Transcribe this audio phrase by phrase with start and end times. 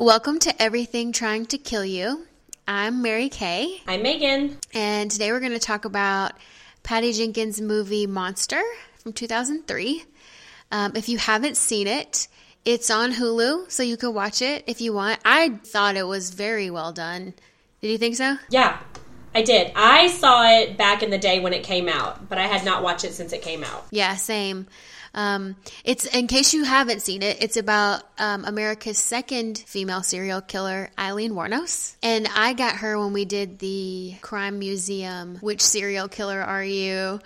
[0.00, 2.24] Welcome to Everything Trying to Kill You.
[2.68, 4.56] I'm Mary Kay, I'm Megan.
[4.72, 6.32] and today we're going to talk about
[6.84, 8.62] Patty Jenkins' movie Monster
[8.98, 10.04] from 2003.
[10.70, 12.28] Um, if you haven't seen it,
[12.64, 15.18] it's on Hulu, so you can watch it if you want.
[15.24, 17.34] I thought it was very well done.
[17.80, 18.36] Did you think so?
[18.50, 18.78] Yeah,
[19.34, 19.72] I did.
[19.74, 22.84] I saw it back in the day when it came out, but I had not
[22.84, 23.86] watched it since it came out.
[23.90, 24.68] Yeah, same.
[25.18, 27.42] Um, it's in case you haven't seen it.
[27.42, 33.12] It's about um, America's second female serial killer, Eileen Wuornos, and I got her when
[33.12, 37.18] we did the Crime Museum "Which serial killer are you?"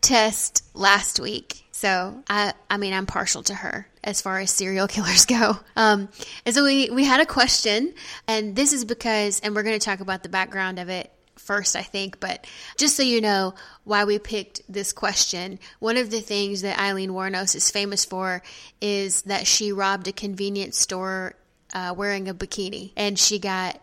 [0.00, 1.64] test last week.
[1.70, 5.56] So I, I mean, I'm partial to her as far as serial killers go.
[5.76, 6.08] Um,
[6.44, 7.94] and so we we had a question,
[8.26, 11.12] and this is because, and we're going to talk about the background of it
[11.48, 16.10] first, I think, but just so you know why we picked this question, one of
[16.10, 18.42] the things that Eileen Wuornos is famous for
[18.82, 21.36] is that she robbed a convenience store
[21.72, 23.80] uh, wearing a bikini and she got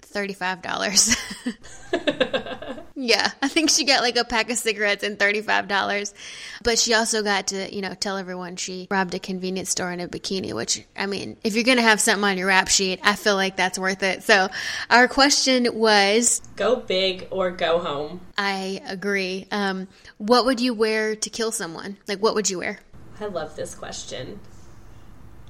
[0.00, 2.52] $35.
[3.02, 6.14] yeah, I think she got like a pack of cigarettes and $35.
[6.62, 9.98] But she also got to, you know, tell everyone she robbed a convenience store in
[9.98, 13.00] a bikini, which, I mean, if you're going to have something on your rap sheet,
[13.02, 14.22] I feel like that's worth it.
[14.22, 14.48] So
[14.88, 18.20] our question was Go big or go home.
[18.38, 19.48] I agree.
[19.50, 21.96] Um, what would you wear to kill someone?
[22.06, 22.78] Like, what would you wear?
[23.20, 24.38] I love this question.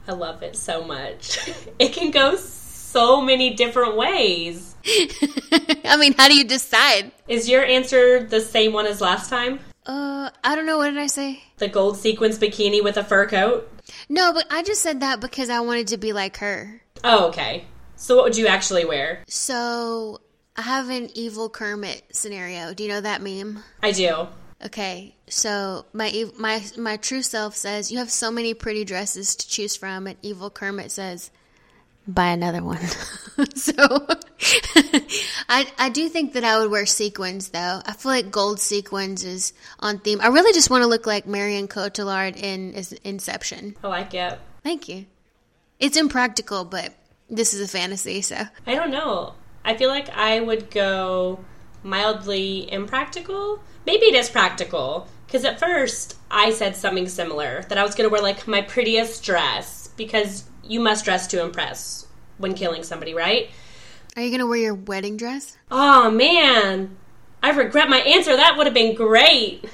[0.09, 1.39] I love it so much.
[1.79, 2.62] it can go so
[3.21, 4.75] many different ways.
[5.85, 7.13] I mean, how do you decide?
[7.29, 9.61] Is your answer the same one as last time?
[9.87, 10.79] Uh, I don't know.
[10.79, 11.43] What did I say?
[11.59, 13.69] The gold sequins bikini with a fur coat?
[14.09, 16.83] No, but I just said that because I wanted to be like her.
[17.03, 17.65] Oh, okay.
[17.97, 19.25] So what would you actually wear?
[19.27, 20.21] So
[20.57, 22.75] I have an evil Kermit scenario.
[22.75, 23.63] Do you know that meme?
[23.83, 24.29] I do.
[24.65, 29.49] Okay, so my my my true self says you have so many pretty dresses to
[29.49, 31.33] choose from, and evil Kermit says,
[32.07, 32.81] "Buy another one."
[33.55, 33.73] so
[35.49, 37.81] I I do think that I would wear sequins though.
[37.85, 40.21] I feel like gold sequins is on theme.
[40.21, 43.77] I really just want to look like Marion Cotillard in Inception.
[43.83, 44.39] I like it.
[44.63, 45.07] Thank you.
[45.79, 46.95] It's impractical, but
[47.29, 49.35] this is a fantasy, so I don't know.
[49.65, 51.45] I feel like I would go
[51.83, 53.61] mildly impractical.
[53.87, 55.09] Maybe it is practical.
[55.27, 58.61] Because at first I said something similar that I was going to wear like my
[58.61, 62.07] prettiest dress because you must dress to impress
[62.39, 63.51] when killing somebody, right?
[64.17, 65.57] are you gonna wear your wedding dress?
[65.71, 66.97] Oh man,
[67.43, 68.37] I regret my answer.
[68.37, 69.65] That would have been great.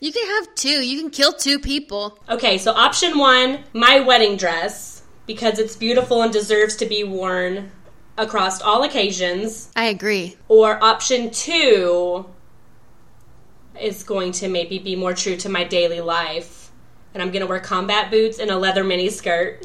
[0.00, 0.84] You can have two.
[0.84, 2.18] You can kill two people.
[2.28, 7.70] Okay, so option one, my wedding dress because it's beautiful and deserves to be worn
[8.16, 9.70] across all occasions.
[9.76, 10.36] I agree.
[10.48, 12.26] Or option two
[13.80, 16.70] is going to maybe be more true to my daily life.
[17.14, 19.64] And I'm going to wear combat boots and a leather mini skirt.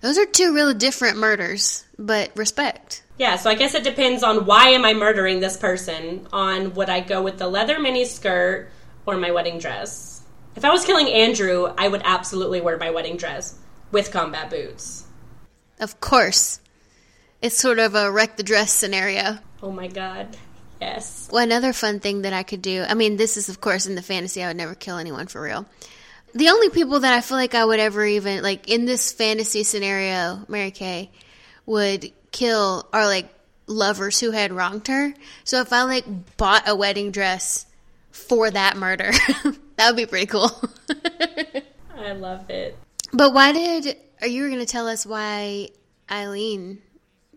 [0.00, 3.02] Those are two really different murders, but respect.
[3.18, 6.88] Yeah, so I guess it depends on why am I murdering this person on would
[6.88, 8.70] I go with the leather mini skirt
[9.06, 10.22] or my wedding dress.
[10.54, 13.58] If I was killing Andrew, I would absolutely wear my wedding dress
[13.90, 15.04] with combat boots.
[15.80, 16.60] Of course.
[17.40, 19.38] It's sort of a wreck the dress scenario.
[19.62, 20.36] Oh my god.
[20.80, 21.28] Yes.
[21.32, 23.94] Well, another fun thing that I could do, I mean, this is, of course, in
[23.94, 25.66] the fantasy, I would never kill anyone for real.
[26.34, 29.62] The only people that I feel like I would ever even, like, in this fantasy
[29.62, 31.10] scenario, Mary Kay,
[31.66, 33.28] would kill are, like,
[33.66, 35.14] lovers who had wronged her.
[35.44, 36.04] So if I, like,
[36.36, 37.66] bought a wedding dress
[38.10, 39.10] for that murder,
[39.76, 40.50] that would be pretty cool.
[41.96, 42.76] I love it.
[43.12, 45.68] but why did, are you going to tell us why
[46.10, 46.80] Eileen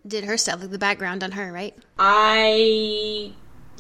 [0.07, 1.75] did her stuff, like the background on her, right?
[1.97, 3.33] I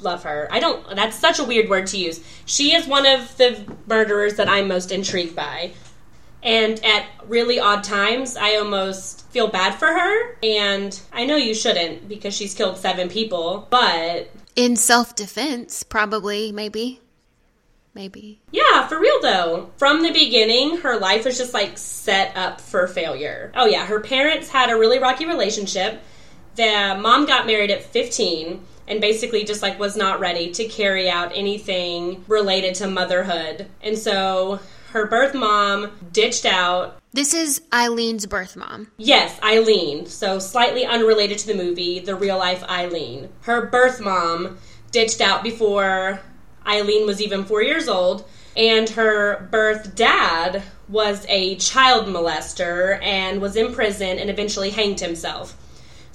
[0.03, 0.47] love her.
[0.51, 2.23] I don't that's such a weird word to use.
[2.45, 5.71] She is one of the murderers that I'm most intrigued by.
[6.43, 10.37] And at really odd times, I almost feel bad for her.
[10.41, 16.51] And I know you shouldn't because she's killed seven people, but In self defense, probably,
[16.51, 16.99] maybe.
[17.93, 18.39] Maybe.
[18.51, 19.69] Yeah, for real though.
[19.77, 23.51] From the beginning, her life was just like set up for failure.
[23.53, 26.01] Oh yeah, her parents had a really rocky relationship.
[26.55, 31.09] The mom got married at 15 and basically just like was not ready to carry
[31.09, 33.67] out anything related to motherhood.
[33.81, 34.59] And so
[34.89, 36.97] her birth mom ditched out.
[37.13, 38.91] This is Eileen's birth mom.
[38.97, 40.05] Yes, Eileen.
[40.07, 43.29] So slightly unrelated to the movie, the real life Eileen.
[43.43, 44.57] Her birth mom
[44.91, 46.19] ditched out before
[46.67, 48.25] Eileen was even four years old,
[48.57, 54.99] and her birth dad was a child molester and was in prison and eventually hanged
[54.99, 55.55] himself.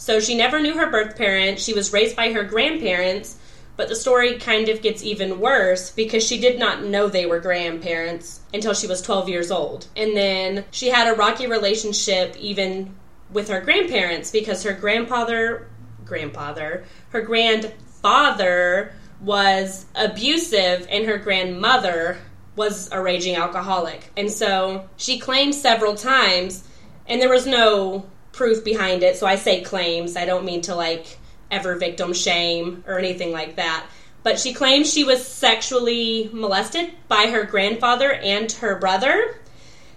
[0.06, 1.58] So she never knew her birth parent.
[1.58, 3.38] She was raised by her grandparents,
[3.76, 7.41] but the story kind of gets even worse because she did not know they were
[7.41, 9.88] grandparents until she was 12 years old.
[9.97, 12.94] And then she had a rocky relationship even
[13.32, 15.67] with her grandparents because her grandfather,
[16.05, 22.19] grandfather, her grandfather was abusive and her grandmother
[22.55, 24.08] was a raging alcoholic.
[24.17, 26.62] And so she claimed several times,
[27.08, 29.16] and there was no proof behind it.
[29.16, 30.16] So I say claims.
[30.16, 31.18] I don't mean to like
[31.50, 33.86] ever victim shame or anything like that.
[34.22, 39.40] But she claims she was sexually molested by her grandfather and her brother.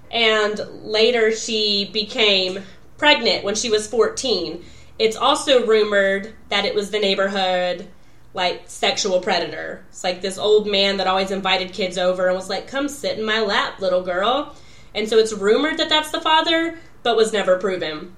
[0.09, 2.63] And later she became
[2.97, 4.63] pregnant when she was 14.
[4.97, 7.87] It's also rumored that it was the neighborhood
[8.33, 9.83] like sexual predator.
[9.89, 13.17] It's like this old man that always invited kids over and was like, "Come sit
[13.17, 14.55] in my lap, little girl."
[14.93, 18.13] And so it's rumored that that's the father, but was never proven.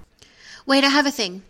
[0.65, 1.43] Wait, I have a thing.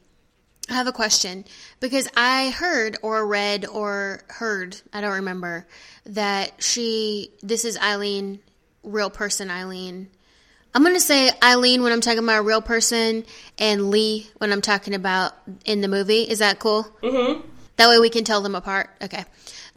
[0.69, 1.45] I have a question
[1.79, 5.67] because I heard or read or heard, I don't remember,
[6.05, 8.39] that she, this is Eileen,
[8.83, 10.09] real person Eileen.
[10.73, 13.25] I'm going to say Eileen when I'm talking about a real person
[13.57, 15.33] and Lee when I'm talking about
[15.65, 16.21] in the movie.
[16.21, 16.83] Is that cool?
[17.03, 17.45] Mm-hmm.
[17.75, 18.89] That way we can tell them apart.
[19.01, 19.25] Okay.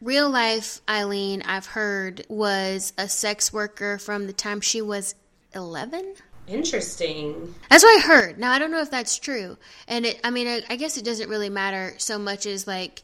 [0.01, 5.15] Real life Eileen, I've heard, was a sex worker from the time she was
[5.55, 6.15] 11.
[6.47, 7.55] Interesting.
[7.71, 8.39] That's what I heard.
[8.39, 9.57] Now I don't know if that's true,
[9.89, 10.21] and it.
[10.23, 13.03] I mean, I, I guess it doesn't really matter so much as like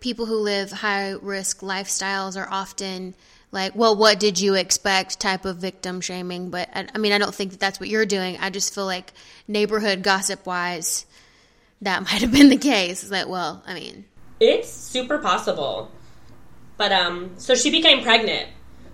[0.00, 3.14] people who live high risk lifestyles are often
[3.50, 5.18] like, well, what did you expect?
[5.18, 6.50] Type of victim shaming.
[6.50, 8.36] But I, I mean, I don't think that that's what you're doing.
[8.38, 9.12] I just feel like
[9.46, 11.06] neighborhood gossip wise,
[11.82, 13.02] that might have been the case.
[13.02, 14.04] It's like, well, I mean,
[14.40, 15.90] It's super possible.
[16.76, 18.48] But um so she became pregnant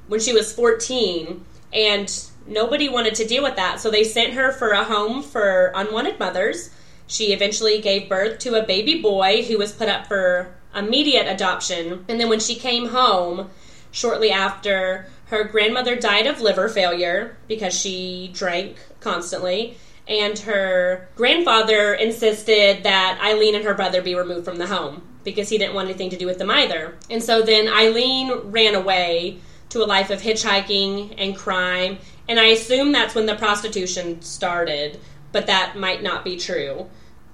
[0.09, 3.81] when she was 14 and nobody wanted to deal with that.
[3.81, 6.71] So they sent her for a home for unwanted mothers.
[7.07, 12.05] She eventually gave birth to a baby boy who was put up for immediate adoption.
[12.09, 13.51] And then when she came home
[13.91, 19.77] shortly after, her grandmother died of liver failure because she drank constantly.
[20.07, 25.49] And her grandfather insisted that Eileen and her brother be removed from the home because
[25.49, 26.95] he didn't want anything to do with them either.
[27.09, 29.39] And so then Eileen ran away
[29.71, 31.99] to a life of hitchhiking and crime.
[32.29, 34.99] And I assume that's when the prostitution started,
[35.33, 36.89] but that might not be true.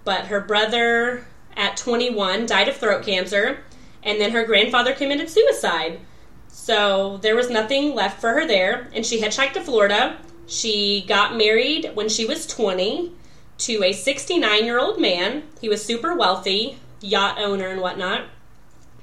[0.05, 1.27] But her brother
[1.57, 3.63] at 21 died of throat cancer,
[4.03, 6.01] and then her grandfather committed suicide.
[6.49, 10.19] So there was nothing left for her there, and she hitchhiked to Florida.
[10.47, 13.13] She got married when she was 20
[13.59, 15.45] to a 69 year old man.
[15.61, 18.25] He was super wealthy, yacht owner and whatnot.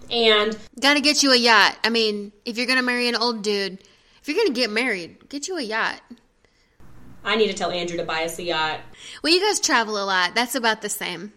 [0.09, 1.77] And gotta get you a yacht.
[1.83, 3.79] I mean, if you're gonna marry an old dude,
[4.27, 6.01] if you're gonna get married, get you a yacht.
[7.23, 8.81] I need to tell Andrew to buy us a yacht.
[9.23, 10.35] Well, you guys travel a lot.
[10.35, 11.31] That's about the same.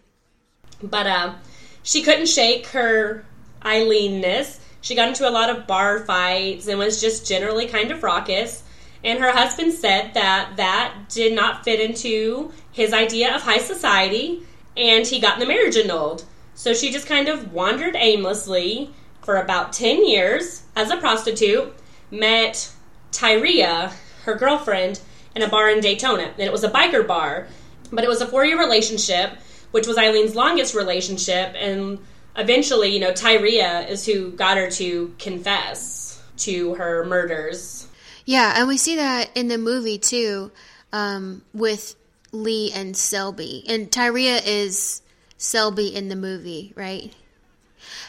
[0.83, 1.35] But uh,
[1.83, 3.23] she couldn't shake her
[3.61, 4.59] Eileenness.
[4.81, 8.61] She got into a lot of bar fights and was just generally kind of raucous.
[9.05, 14.43] And her husband said that that did not fit into his idea of high society,
[14.75, 16.25] and he got the marriage annulled.
[16.55, 21.73] So she just kind of wandered aimlessly for about 10 years as a prostitute,
[22.11, 22.69] met
[23.11, 23.93] Tyria,
[24.23, 24.99] her girlfriend,
[25.35, 26.23] in a bar in Daytona.
[26.23, 27.47] And it was a biker bar,
[27.91, 29.31] but it was a four year relationship,
[29.71, 31.53] which was Eileen's longest relationship.
[31.55, 31.99] And
[32.35, 37.87] eventually, you know, Tyria is who got her to confess to her murders.
[38.25, 40.51] Yeah, and we see that in the movie too,
[40.93, 41.95] um, with
[42.31, 43.63] Lee and Selby.
[43.67, 45.01] And Tyria is
[45.37, 47.13] Selby in the movie, right?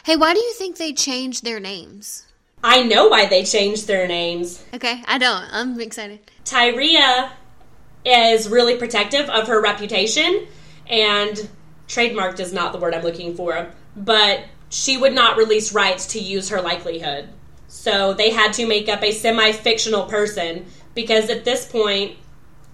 [0.03, 2.25] Hey, why do you think they changed their names?
[2.63, 4.63] I know why they changed their names.
[4.73, 5.45] Okay, I don't.
[5.51, 6.19] I'm excited.
[6.45, 7.29] Tyria
[8.05, 10.47] is really protective of her reputation,
[10.87, 11.49] and
[11.87, 16.19] trademarked is not the word I'm looking for, but she would not release rights to
[16.19, 17.29] use her likelihood.
[17.67, 20.65] So they had to make up a semi fictional person
[20.95, 22.17] because at this point,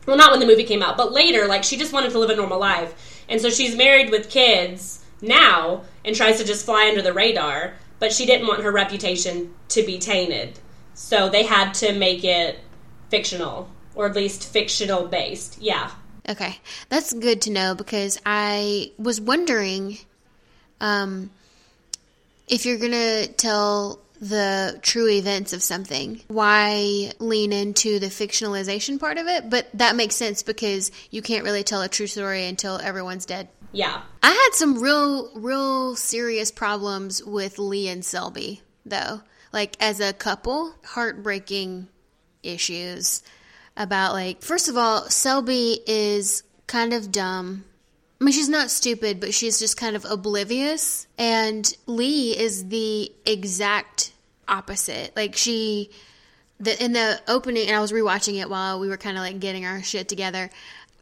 [0.05, 2.29] well, not when the movie came out, but later, like she just wanted to live
[2.29, 3.23] a normal life.
[3.27, 7.75] And so she's married with kids now and tries to just fly under the radar,
[7.99, 10.59] but she didn't want her reputation to be tainted.
[10.93, 12.59] So they had to make it
[13.09, 15.61] fictional, or at least fictional based.
[15.61, 15.91] Yeah.
[16.27, 16.57] Okay,
[16.89, 19.97] that's good to know because I was wondering
[20.79, 21.31] um,
[22.47, 29.17] if you're gonna tell the true events of something, why lean into the fictionalization part
[29.17, 29.49] of it?
[29.49, 33.47] But that makes sense because you can't really tell a true story until everyone's dead.
[33.71, 34.01] Yeah.
[34.21, 39.21] I had some real, real serious problems with Lee and Selby, though.
[39.51, 41.87] Like, as a couple, heartbreaking
[42.43, 43.23] issues
[43.77, 47.65] about, like, first of all, Selby is kind of dumb.
[48.19, 51.07] I mean, she's not stupid, but she's just kind of oblivious.
[51.17, 54.11] And Lee is the exact
[54.47, 55.15] opposite.
[55.15, 55.91] Like, she,
[56.59, 59.39] the, in the opening, and I was rewatching it while we were kind of like
[59.39, 60.49] getting our shit together.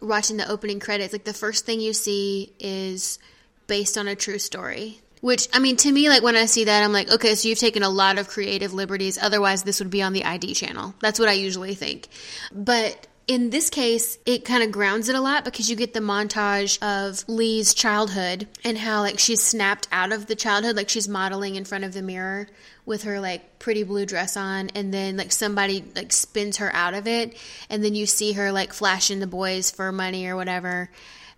[0.01, 3.19] watching the opening credits, like the first thing you see is
[3.67, 5.00] based on a true story.
[5.21, 7.57] Which, I mean, to me, like when I see that, I'm like, okay, so you've
[7.57, 9.17] taken a lot of creative liberties.
[9.19, 10.93] Otherwise, this would be on the ID channel.
[11.01, 12.07] That's what I usually think.
[12.51, 16.00] But in this case, it kind of grounds it a lot because you get the
[16.00, 21.10] montage of Lee's childhood and how like she's snapped out of the childhood, like she's
[21.10, 22.48] modeling in front of the mirror
[22.86, 26.93] with her like pretty blue dress on and then like somebody like spins her out
[26.93, 27.38] of it
[27.69, 30.89] and then you see her like flashing the boys for money or whatever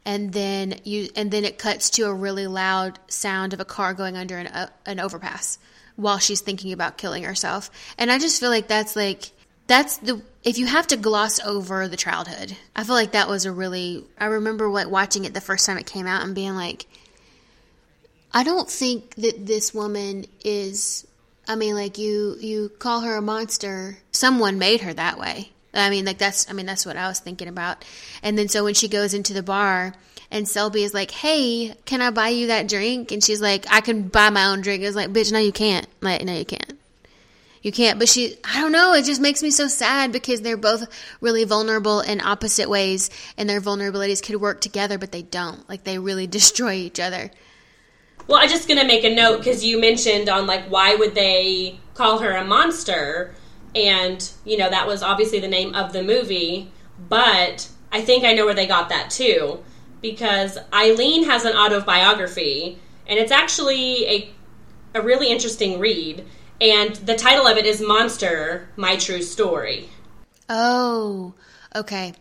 [0.06, 3.96] and then you and then it cuts to a really loud sound of a car
[3.96, 5.58] going under an, uh, an overpass
[5.96, 7.72] while she's thinking about killing herself.
[7.98, 9.32] And i just feel like that's like
[9.70, 13.46] that's the if you have to gloss over the childhood i feel like that was
[13.46, 16.56] a really i remember like watching it the first time it came out and being
[16.56, 16.88] like
[18.34, 21.08] i don't think that this woman is
[21.48, 25.90] i mean like you you call her a monster someone made her that way i
[25.92, 27.86] mean like that's i mean that's what i was thinking about
[28.24, 29.94] and then so when she goes into the bar
[30.32, 33.82] and Selby is like, "Hey, can I buy you that drink?" And she's like, "I
[33.82, 35.88] can buy my own drink." It's like, "Bitch, no, you can't.
[36.02, 36.79] Like, no, you can't."
[37.62, 38.00] You can't.
[38.00, 40.88] But she, I don't know, it just makes me so sad because they're both
[41.22, 45.68] really vulnerable in opposite ways and their vulnerabilities could work together, but they don't.
[45.70, 47.32] Like they really destroy each other.
[48.28, 51.16] Well, I'm just going to make a note because you mentioned on like, why would
[51.16, 53.34] they call her a monster?
[53.74, 56.72] And, you know, that was obviously the name of the movie,
[57.08, 59.64] but I think I know where they got that too
[60.02, 64.30] because Eileen has an autobiography and it's actually a,
[64.96, 66.26] a really interesting read
[66.62, 69.90] and the title of it is Monster My True Story.
[70.50, 71.34] Oh,
[71.76, 72.14] okay.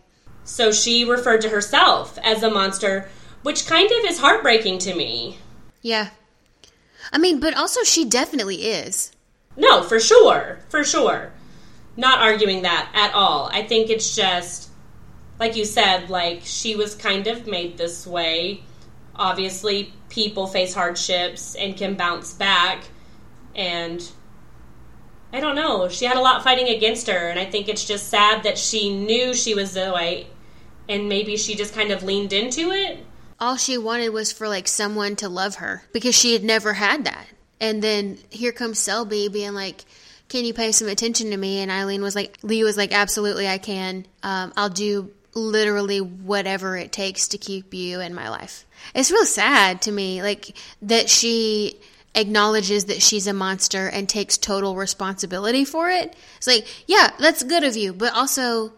[0.43, 3.09] So she referred to herself as a monster,
[3.43, 5.37] which kind of is heartbreaking to me.
[5.81, 6.09] Yeah.
[7.11, 9.11] I mean, but also she definitely is.
[9.57, 10.59] No, for sure.
[10.69, 11.31] For sure.
[11.97, 13.49] Not arguing that at all.
[13.51, 14.69] I think it's just,
[15.39, 18.63] like you said, like she was kind of made this way.
[19.15, 22.85] Obviously, people face hardships and can bounce back.
[23.55, 24.07] And
[25.31, 25.87] I don't know.
[25.89, 28.95] She had a lot fighting against her, and I think it's just sad that she
[28.95, 30.27] knew she was Zoe,
[30.87, 33.05] and maybe she just kind of leaned into it.
[33.39, 37.05] All she wanted was for like someone to love her because she had never had
[37.05, 37.25] that.
[37.61, 39.85] And then here comes Selby being like,
[40.29, 43.47] "Can you pay some attention to me?" And Eileen was like, "Lee was like, absolutely,
[43.47, 44.05] I can.
[44.23, 49.25] Um, I'll do literally whatever it takes to keep you in my life." It's real
[49.25, 51.79] sad to me, like that she
[52.15, 56.15] acknowledges that she's a monster and takes total responsibility for it.
[56.37, 58.73] It's like, yeah, that's good of you, but also,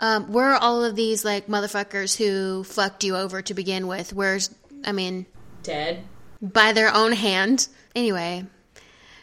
[0.00, 4.12] um, where are all of these like motherfuckers who fucked you over to begin with?
[4.12, 5.26] Where's, I mean,
[5.62, 6.04] dead
[6.40, 7.68] by their own hand.
[7.94, 8.46] Anyway,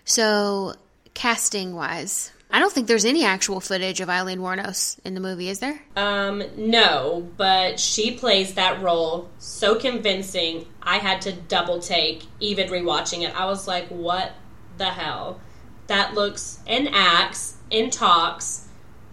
[0.05, 0.73] so
[1.13, 5.47] casting wise, I don't think there's any actual footage of Eileen Wuornos in the movie,
[5.47, 5.79] is there?
[5.95, 10.65] Um, no, but she plays that role so convincing.
[10.81, 13.39] I had to double take even rewatching it.
[13.39, 14.31] I was like, what
[14.79, 15.39] the hell?
[15.85, 18.67] That looks and acts and talks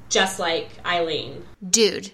[0.08, 1.44] just like Eileen.
[1.68, 2.12] Dude,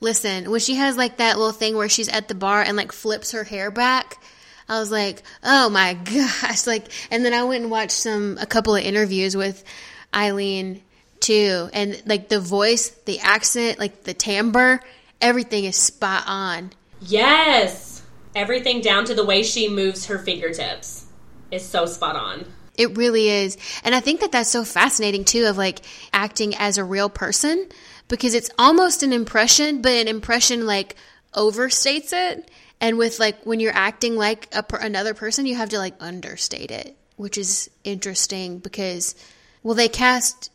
[0.00, 2.92] listen, when she has like that little thing where she's at the bar and like
[2.92, 4.24] flips her hair back,
[4.70, 6.66] I was like, oh my gosh.
[6.66, 9.62] Like, and then I went and watched some, a couple of interviews with
[10.14, 10.82] Eileen
[11.20, 11.68] too.
[11.72, 14.80] And like the voice, the accent, like the timbre,
[15.20, 16.72] everything is spot on.
[17.00, 18.02] Yes.
[18.34, 21.06] Everything down to the way she moves her fingertips
[21.50, 22.44] is so spot on.
[22.76, 23.58] It really is.
[23.84, 25.80] And I think that that's so fascinating too of like
[26.12, 27.68] acting as a real person
[28.08, 30.96] because it's almost an impression, but an impression like
[31.34, 32.50] overstates it.
[32.80, 36.70] And with like when you're acting like a, another person, you have to like understate
[36.70, 39.14] it, which is interesting because
[39.62, 40.50] well, they cast.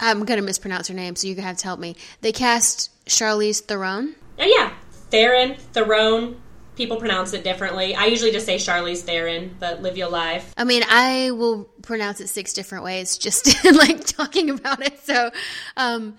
[0.00, 1.96] I'm going to mispronounce her name, so you have to help me.
[2.20, 4.16] They cast Charlize Theron.
[4.38, 4.72] Oh yeah,
[5.10, 6.40] Theron, Theron.
[6.76, 7.94] People pronounce it differently.
[7.94, 10.52] I usually just say Charlize Theron, but live your life.
[10.56, 14.98] I mean, I will pronounce it six different ways just like talking about it.
[14.98, 15.30] So,
[15.76, 16.18] um,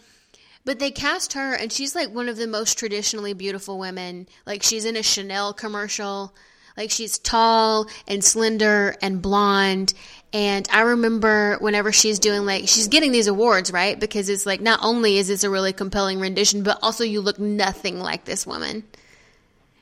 [0.64, 4.28] but they cast her, and she's like one of the most traditionally beautiful women.
[4.46, 6.34] Like she's in a Chanel commercial.
[6.78, 9.94] Like she's tall and slender and blonde,
[10.36, 13.98] and I remember whenever she's doing like, she's getting these awards, right?
[13.98, 17.40] Because it's like, not only is this a really compelling rendition, but also you look
[17.40, 18.84] nothing like this woman,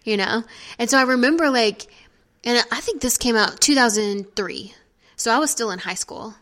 [0.03, 0.43] you know?
[0.77, 1.87] And so I remember like,
[2.43, 4.75] and I think this came out 2003.
[5.15, 6.35] So I was still in high school.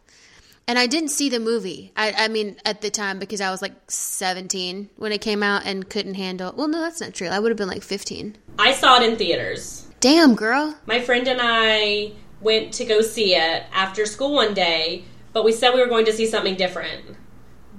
[0.67, 1.93] And I didn't see the movie.
[1.95, 5.65] I, I mean, at the time, because I was like 17 when it came out
[5.65, 6.53] and couldn't handle.
[6.53, 7.29] Well, no, that's not true.
[7.29, 8.37] I would have been like 15.
[8.59, 9.87] I saw it in theaters.
[10.01, 10.75] Damn, girl.
[10.85, 12.11] My friend and I
[12.41, 16.05] went to go see it after school one day, but we said we were going
[16.05, 17.17] to see something different.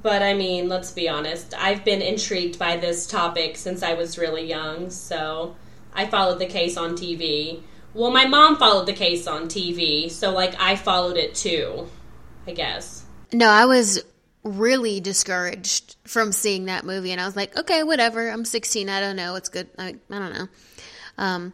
[0.02, 1.54] But I mean, let's be honest.
[1.57, 5.54] I've been intrigued by this topic since I was really young, so
[5.92, 7.62] I followed the case on TV.
[7.95, 11.88] Well, my mom followed the case on TV, so like I followed it too,
[12.47, 13.04] I guess.
[13.33, 14.02] No, I was
[14.42, 18.28] really discouraged from seeing that movie, and I was like, okay, whatever.
[18.28, 18.88] I'm 16.
[18.88, 19.37] I don't know.
[19.37, 19.69] It's good.
[19.78, 20.49] I, I don't know.
[21.19, 21.52] Um,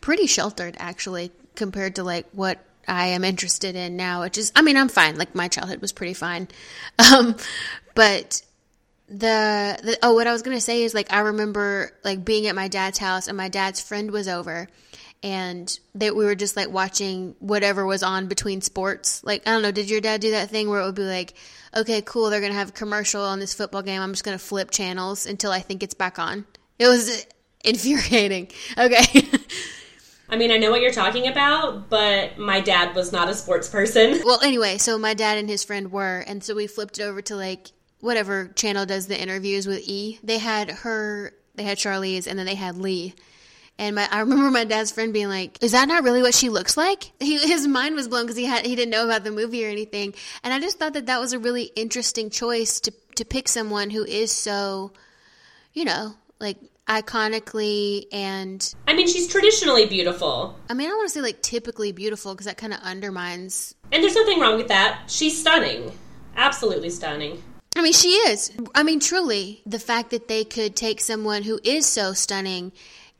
[0.00, 4.62] pretty sheltered actually compared to like what I am interested in now, which is, I
[4.62, 5.16] mean, I'm fine.
[5.16, 6.48] Like my childhood was pretty fine.
[7.12, 7.36] Um,
[7.94, 8.42] but
[9.08, 12.46] the, the, oh, what I was going to say is like, I remember like being
[12.46, 14.68] at my dad's house and my dad's friend was over
[15.22, 19.22] and that we were just like watching whatever was on between sports.
[19.22, 21.34] Like, I don't know, did your dad do that thing where it would be like,
[21.74, 24.00] okay, cool, they're going to have a commercial on this football game.
[24.00, 26.46] I'm just going to flip channels until I think it's back on.
[26.78, 27.26] It was
[27.64, 28.48] infuriating.
[28.78, 29.28] Okay.
[30.32, 33.68] I mean, I know what you're talking about, but my dad was not a sports
[33.68, 34.22] person.
[34.24, 37.20] Well, anyway, so my dad and his friend were, and so we flipped it over
[37.22, 37.70] to like
[38.00, 40.18] whatever channel does the interviews with E.
[40.22, 43.14] They had her, they had Charlize, and then they had Lee.
[43.78, 46.48] And my, I remember my dad's friend being like, "Is that not really what she
[46.48, 49.30] looks like?" He, his mind was blown because he had he didn't know about the
[49.30, 50.14] movie or anything.
[50.42, 53.90] And I just thought that that was a really interesting choice to to pick someone
[53.90, 54.92] who is so,
[55.74, 56.56] you know, like
[56.88, 60.56] iconically and I mean, she's traditionally beautiful.
[60.68, 63.74] I mean, I don't want to say like typically beautiful because that kind of undermines.
[63.90, 65.04] And there's nothing wrong with that.
[65.08, 65.92] She's stunning.
[66.36, 67.42] Absolutely stunning.
[67.76, 68.52] I mean, she is.
[68.74, 72.72] I mean, truly, the fact that they could take someone who is so stunning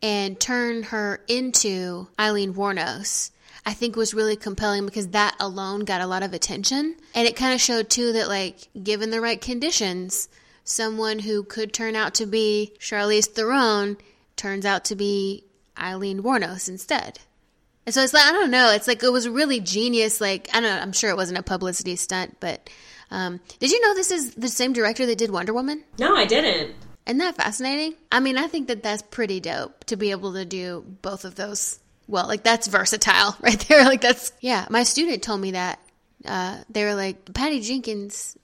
[0.03, 3.31] and turn her into Eileen Wuornos
[3.65, 6.97] I think was really compelling because that alone got a lot of attention.
[7.15, 10.29] And it kind of showed too that like given the right conditions,
[10.65, 13.97] someone who could turn out to be Charlize Theron
[14.37, 15.45] turns out to be
[15.79, 17.19] Eileen Wuornos instead.
[17.85, 18.71] And so it's like I don't know.
[18.71, 20.21] It's like it was really genius.
[20.21, 20.83] Like I don't know.
[20.83, 22.71] I'm sure it wasn't a publicity stunt, but
[23.11, 25.85] um, did you know this is the same director that did Wonder Woman?
[25.99, 26.75] No, I didn't.
[27.07, 27.95] Isn't that fascinating?
[28.13, 31.35] I mean, I think that that's pretty dope to be able to do both of
[31.35, 31.81] those.
[32.07, 33.85] Well, like that's versatile right there.
[33.85, 34.67] Like that's yeah.
[34.71, 35.81] My student told me that
[36.25, 38.37] uh, they were like Patty Jenkins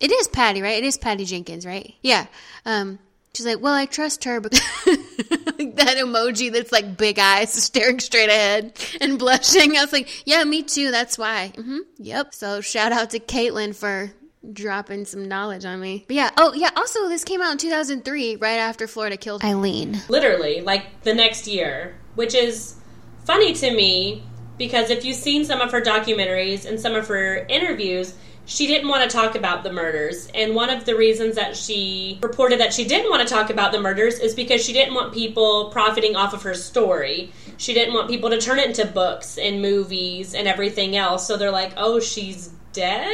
[0.00, 0.78] it is Patty, right?
[0.78, 1.94] It is Patty Jenkins, right?
[2.02, 2.26] Yeah.
[2.64, 2.98] Um,
[3.34, 8.28] she's like, well, I trust her because that emoji that's like big eyes staring straight
[8.28, 9.76] ahead and blushing.
[9.76, 10.90] I was like, yeah, me too.
[10.90, 11.52] That's why.
[11.56, 11.78] Mm-hmm.
[11.98, 12.34] Yep.
[12.34, 14.12] So shout out to Caitlin for
[14.52, 16.04] dropping some knowledge on me.
[16.06, 16.30] But yeah.
[16.36, 16.70] Oh, yeah.
[16.76, 20.00] Also, this came out in 2003, right after Florida killed Eileen.
[20.08, 22.76] Literally, like the next year, which is
[23.24, 24.22] funny to me
[24.58, 28.14] because if you've seen some of her documentaries and some of her interviews,
[28.46, 30.28] she didn't want to talk about the murders.
[30.32, 33.72] And one of the reasons that she reported that she didn't want to talk about
[33.72, 37.32] the murders is because she didn't want people profiting off of her story.
[37.58, 41.26] She didn't want people to turn it into books and movies and everything else.
[41.26, 43.12] So they're like, oh, she's dead?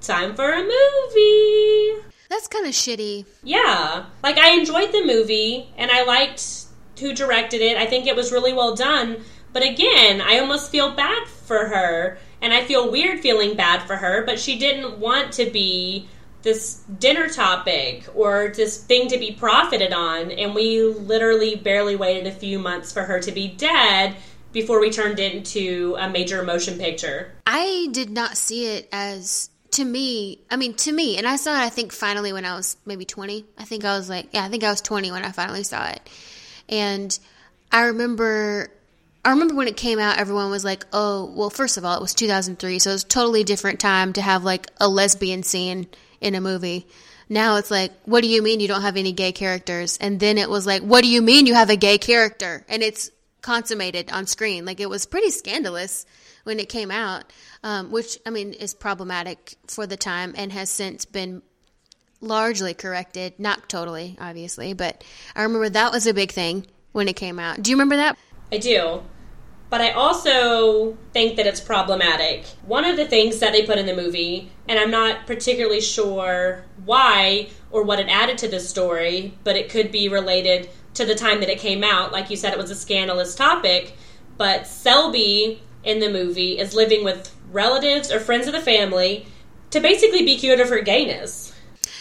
[0.00, 2.04] Time for a movie.
[2.28, 3.26] That's kind of shitty.
[3.44, 4.06] Yeah.
[4.22, 6.64] Like, I enjoyed the movie and I liked
[6.98, 7.76] who directed it.
[7.76, 9.18] I think it was really well done.
[9.52, 13.96] But again, I almost feel bad for her and I feel weird feeling bad for
[13.96, 16.08] her, but she didn't want to be
[16.42, 20.30] this dinner topic or this thing to be profited on.
[20.30, 24.16] And we literally barely waited a few months for her to be dead
[24.52, 27.32] before we turned it into a major motion picture.
[27.46, 31.52] I did not see it as to me, I mean, to me, and I saw
[31.52, 33.44] it, I think, finally when I was maybe 20.
[33.58, 35.86] I think I was like, yeah, I think I was 20 when I finally saw
[35.88, 36.08] it.
[36.68, 37.16] And
[37.70, 38.70] I remember
[39.28, 42.00] I remember when it came out, everyone was like, oh, well, first of all, it
[42.00, 45.86] was 2003, so it was a totally different time to have like a lesbian scene
[46.22, 46.86] in a movie.
[47.28, 49.98] Now it's like, what do you mean you don't have any gay characters?
[49.98, 52.64] And then it was like, what do you mean you have a gay character?
[52.70, 53.10] And it's
[53.42, 54.64] consummated on screen.
[54.64, 56.06] Like it was pretty scandalous
[56.44, 57.30] when it came out,
[57.62, 61.42] um, which, I mean, is problematic for the time and has since been
[62.22, 63.34] largely corrected.
[63.38, 65.04] Not totally, obviously, but
[65.36, 67.62] I remember that was a big thing when it came out.
[67.62, 68.16] Do you remember that?
[68.50, 69.02] I do.
[69.70, 72.46] But I also think that it's problematic.
[72.66, 76.64] One of the things that they put in the movie, and I'm not particularly sure
[76.84, 81.14] why or what it added to the story, but it could be related to the
[81.14, 82.12] time that it came out.
[82.12, 83.94] Like you said, it was a scandalous topic.
[84.38, 89.26] But Selby in the movie is living with relatives or friends of the family
[89.70, 91.52] to basically be cured of her gayness.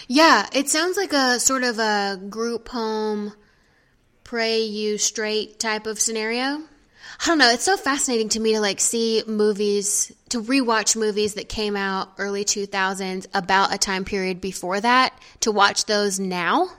[0.07, 3.33] Yeah, it sounds like a sort of a group home
[4.23, 6.63] pray you straight type of scenario.
[7.19, 7.49] I don't know.
[7.49, 12.09] It's so fascinating to me to like see movies, to rewatch movies that came out
[12.17, 16.69] early 2000s about a time period before that, to watch those now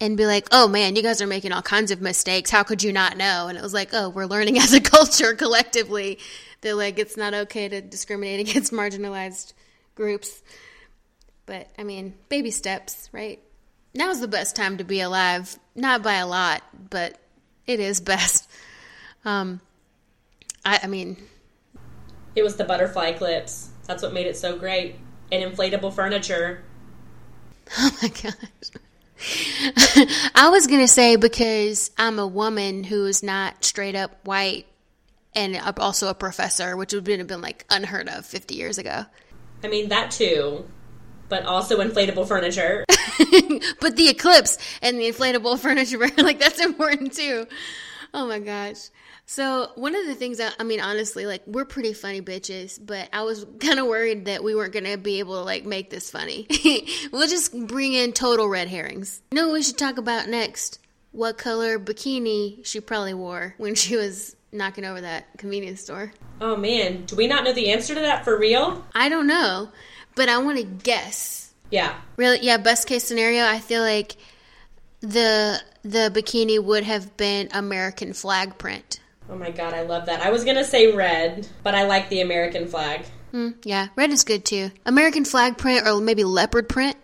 [0.00, 2.50] and be like, oh man, you guys are making all kinds of mistakes.
[2.50, 3.48] How could you not know?
[3.48, 6.18] And it was like, oh, we're learning as a culture collectively
[6.60, 9.54] that like it's not okay to discriminate against marginalized
[9.94, 10.42] groups.
[11.46, 13.40] But I mean, baby steps, right?
[13.94, 15.56] Now's the best time to be alive.
[15.74, 17.18] Not by a lot, but
[17.66, 18.50] it is best.
[19.24, 19.60] Um,
[20.64, 21.16] I, I mean,
[22.34, 23.70] It was the butterfly clips.
[23.86, 24.96] That's what made it so great.
[25.32, 26.62] And inflatable furniture.
[27.78, 28.34] Oh my gosh.
[30.34, 34.66] I was going to say because I'm a woman who is not straight up white
[35.34, 39.04] and also a professor, which would have been like unheard of 50 years ago.
[39.62, 40.68] I mean, that too.
[41.28, 42.84] But also inflatable furniture.
[43.80, 47.46] but the eclipse and the inflatable furniture, like that's important too.
[48.12, 48.90] Oh my gosh.
[49.26, 53.08] So one of the things that I mean, honestly, like we're pretty funny bitches, but
[53.12, 56.10] I was kind of worried that we weren't gonna be able to like make this
[56.10, 56.46] funny.
[57.12, 59.22] we'll just bring in total red herrings.
[59.32, 60.78] You know what we should talk about next?
[61.12, 66.12] What color bikini she probably wore when she was knocking over that convenience store.
[66.40, 68.84] Oh man, do we not know the answer to that for real?
[68.94, 69.70] I don't know,
[70.14, 71.52] but I want to guess.
[71.70, 71.94] Yeah.
[72.16, 72.56] Really, yeah.
[72.56, 74.16] Best case scenario, I feel like
[75.00, 79.00] the the bikini would have been American flag print.
[79.28, 80.20] Oh my god, I love that.
[80.20, 83.06] I was gonna say red, but I like the American flag.
[83.32, 84.70] Mm, yeah, red is good too.
[84.86, 86.96] American flag print or maybe leopard print.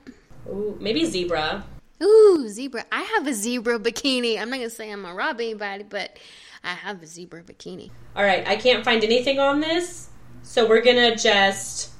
[0.48, 1.64] Ooh, maybe zebra.
[2.02, 2.84] Ooh, zebra.
[2.92, 4.40] I have a zebra bikini.
[4.40, 6.18] I'm not gonna say I'm gonna rob anybody, but
[6.62, 7.90] I have a zebra bikini.
[8.14, 10.10] All right, I can't find anything on this,
[10.42, 11.90] so we're gonna just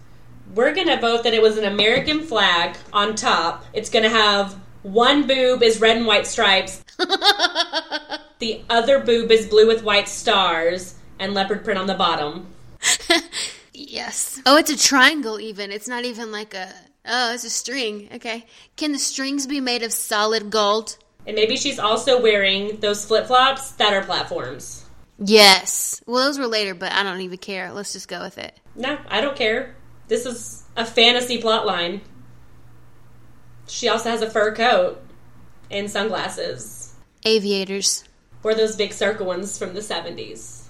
[0.54, 3.64] we're gonna vote that it was an American flag on top.
[3.72, 6.85] It's gonna have one boob is red and white stripes.
[8.38, 12.47] the other boob is blue with white stars and leopard print on the bottom.
[13.73, 14.40] yes.
[14.47, 15.71] Oh, it's a triangle even.
[15.71, 16.73] It's not even like a
[17.07, 18.09] Oh, it's a string.
[18.14, 18.47] Okay.
[18.77, 20.97] Can the strings be made of solid gold?
[21.27, 24.85] And maybe she's also wearing those flip flops that are platforms.
[25.19, 26.03] Yes.
[26.07, 27.73] Well, those were later, but I don't even care.
[27.73, 28.59] Let's just go with it.
[28.75, 29.77] No, I don't care.
[30.09, 32.01] This is a fantasy plot line.
[33.70, 35.02] She also has a fur coat
[35.70, 36.94] and sunglasses.
[37.24, 38.04] Aviators.
[38.42, 40.68] Or those big circle ones from the 70s.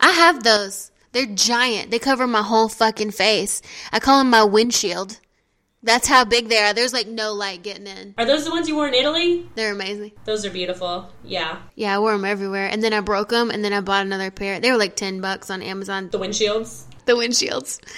[0.00, 0.90] I have those.
[1.12, 1.90] They're giant.
[1.90, 3.60] They cover my whole fucking face.
[3.92, 5.18] I call them my windshield.
[5.82, 6.74] That's how big they are.
[6.74, 8.14] There's like no light getting in.
[8.18, 9.48] Are those the ones you wore in Italy?
[9.54, 10.12] They're amazing.
[10.24, 11.10] Those are beautiful.
[11.24, 11.58] Yeah.
[11.74, 12.68] Yeah, I wore them everywhere.
[12.70, 14.60] And then I broke them and then I bought another pair.
[14.60, 16.10] They were like 10 bucks on Amazon.
[16.10, 16.84] The windshields?
[17.06, 17.80] The windshields.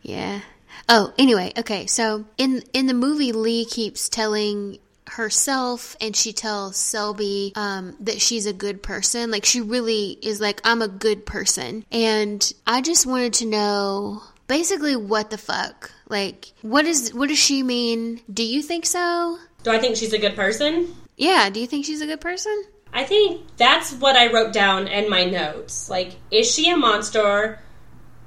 [0.00, 0.40] Yeah.
[0.88, 1.86] Oh, anyway, okay.
[1.86, 8.20] So in in the movie Lee keeps telling herself and she tells Selby um, that
[8.20, 9.30] she's a good person.
[9.30, 11.84] Like she really is like I'm a good person.
[11.90, 17.38] And I just wanted to know basically what the fuck like what is what does
[17.38, 21.60] she mean do you think so do i think she's a good person yeah do
[21.60, 25.24] you think she's a good person i think that's what i wrote down in my
[25.24, 27.60] notes like is she a monster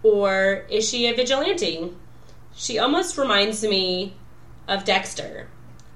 [0.04, 1.92] or is she a vigilante
[2.54, 4.14] she almost reminds me
[4.68, 5.48] of dexter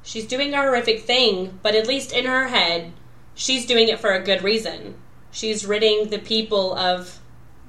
[0.04, 2.92] she's doing a horrific thing but at least in her head
[3.34, 4.96] she's doing it for a good reason
[5.32, 7.20] she's ridding the people of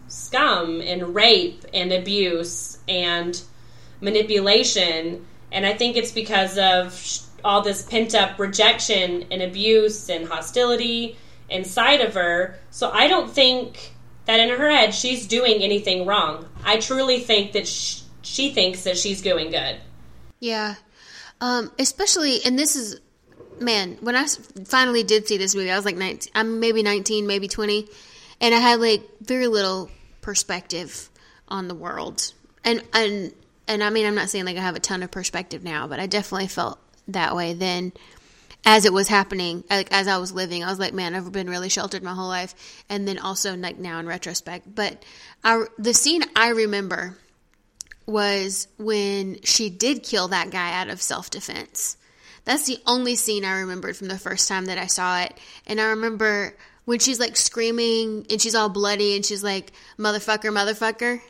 [0.09, 3.41] scum and rape and abuse and
[4.01, 5.27] manipulation.
[5.53, 11.17] And I think it's because of all this pent up rejection and abuse and hostility
[11.49, 12.59] inside of her.
[12.71, 13.95] So I don't think
[14.27, 16.49] that in her head she's doing anything wrong.
[16.65, 19.77] I truly think that she, she thinks that she's doing good.
[20.41, 20.75] Yeah.
[21.41, 23.01] Um, especially, and this is,
[23.61, 24.27] man, when I
[24.65, 27.89] finally did see this movie, I was like 19, I'm maybe 19, maybe 20,
[28.41, 29.91] and I had like very little
[30.23, 31.09] perspective
[31.49, 32.33] on the world.
[32.65, 33.33] And, and
[33.69, 35.99] and I mean, I'm not saying like I have a ton of perspective now, but
[35.99, 37.93] I definitely felt that way then
[38.65, 41.49] as it was happening, like as I was living, I was like, man, I've been
[41.49, 42.55] really sheltered my whole life.
[42.89, 45.03] And then also like now in retrospect, but
[45.45, 47.17] I, the scene I remember
[48.07, 51.97] was when she did kill that guy out of self defense.
[52.45, 55.37] That's the only scene I remembered from the first time that I saw it.
[55.67, 60.53] And I remember when she's like screaming and she's all bloody and she's like, motherfucker,
[60.53, 61.21] motherfucker.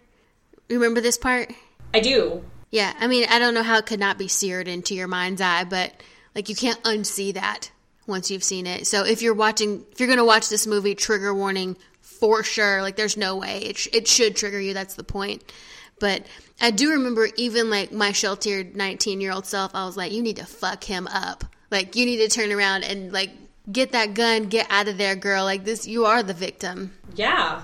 [0.69, 1.53] You remember this part?
[1.95, 2.45] I do.
[2.71, 5.41] Yeah, I mean, I don't know how it could not be seared into your mind's
[5.41, 5.93] eye, but
[6.35, 7.71] like you can't unsee that
[8.07, 8.87] once you've seen it.
[8.87, 12.83] So if you're watching, if you're going to watch this movie, trigger warning for sure.
[12.83, 14.75] Like there's no way it sh- it should trigger you.
[14.75, 15.51] That's the point.
[15.99, 16.27] But
[16.61, 20.23] I do remember even like my sheltered 19 year old self, I was like, you
[20.23, 21.45] need to fuck him up.
[21.71, 23.31] Like you need to turn around and like
[23.71, 25.45] get that gun, get out of there, girl.
[25.45, 26.93] Like this, you are the victim.
[27.15, 27.63] Yeah.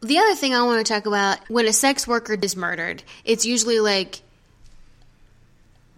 [0.00, 3.46] The other thing I want to talk about when a sex worker is murdered, it's
[3.46, 4.20] usually like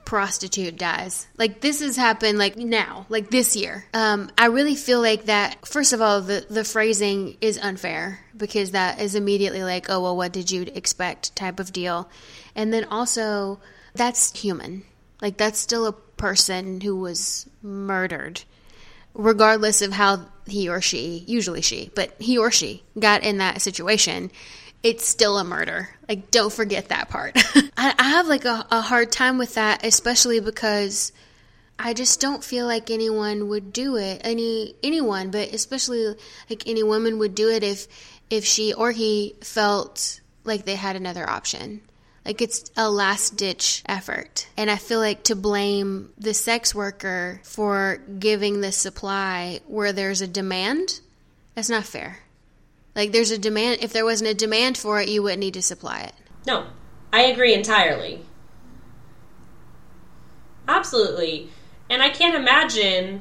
[0.06, 1.26] prostitute dies.
[1.36, 3.84] Like this has happened like now, like this year.
[3.92, 8.70] Um, I really feel like that first of all the the phrasing is unfair because
[8.70, 12.08] that is immediately like, oh well what did you expect type of deal.
[12.54, 13.60] And then also
[13.96, 14.84] that's human.
[15.20, 18.42] Like, that's still a person who was murdered,
[19.14, 23.62] regardless of how he or she, usually she, but he or she got in that
[23.62, 24.30] situation.
[24.86, 25.88] It's still a murder.
[26.08, 27.32] Like, don't forget that part.
[27.76, 31.10] I, I, have like a, a hard time with that, especially because
[31.76, 34.20] I just don't feel like anyone would do it.
[34.22, 36.14] Any anyone, but especially
[36.48, 37.88] like any woman would do it if
[38.30, 41.80] if she or he felt like they had another option.
[42.24, 44.46] Like it's a last ditch effort.
[44.56, 50.20] And I feel like to blame the sex worker for giving the supply where there's
[50.20, 51.00] a demand,
[51.56, 52.20] that's not fair.
[52.96, 55.62] Like there's a demand, if there wasn't a demand for it, you wouldn't need to
[55.62, 56.14] supply it.
[56.46, 56.66] No,
[57.12, 58.22] I agree entirely.
[60.66, 61.50] Absolutely.
[61.90, 63.20] And I can't imagine,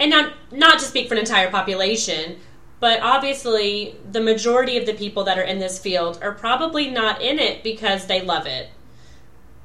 [0.00, 2.38] and not, not to speak for an entire population,
[2.80, 7.20] but obviously, the majority of the people that are in this field are probably not
[7.20, 8.70] in it because they love it.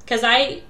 [0.00, 0.64] Because I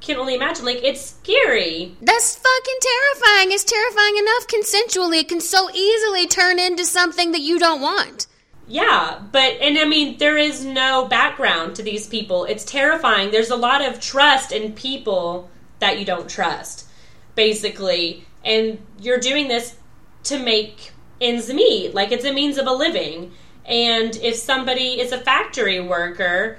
[0.00, 1.94] can only imagine, like, it's scary.
[2.00, 3.52] That's fucking terrifying.
[3.52, 5.20] It's terrifying enough consensually.
[5.20, 8.26] It can so easily turn into something that you don't want.
[8.66, 12.44] Yeah, but, and I mean, there is no background to these people.
[12.44, 13.30] It's terrifying.
[13.30, 16.86] There's a lot of trust in people that you don't trust,
[17.34, 18.24] basically.
[18.44, 19.76] And you're doing this
[20.24, 21.94] to make ends meet.
[21.94, 23.32] Like it's a means of a living.
[23.64, 26.58] And if somebody is a factory worker,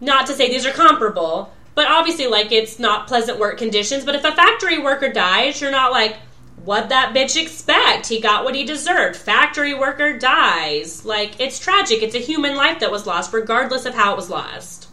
[0.00, 4.04] not to say these are comparable, but obviously, like it's not pleasant work conditions.
[4.04, 6.14] But if a factory worker dies, you're not like,
[6.62, 8.06] what that bitch expect?
[8.06, 9.16] He got what he deserved.
[9.16, 11.06] Factory worker dies.
[11.06, 12.02] Like it's tragic.
[12.02, 14.90] It's a human life that was lost, regardless of how it was lost.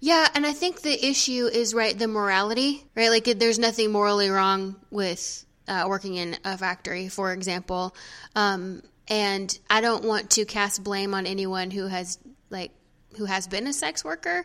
[0.00, 3.08] Yeah, and I think the issue is right the morality, right?
[3.08, 7.94] Like there's nothing morally wrong with uh, working in a factory, for example.
[8.34, 12.18] Um, and I don't want to cast blame on anyone who has
[12.50, 12.72] like
[13.18, 14.44] who has been a sex worker,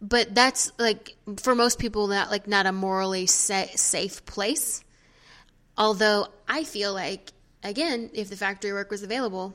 [0.00, 4.84] but that's like for most people not like not a morally sa- safe place.
[5.76, 7.32] Although I feel like
[7.62, 9.54] again, if the factory work was available,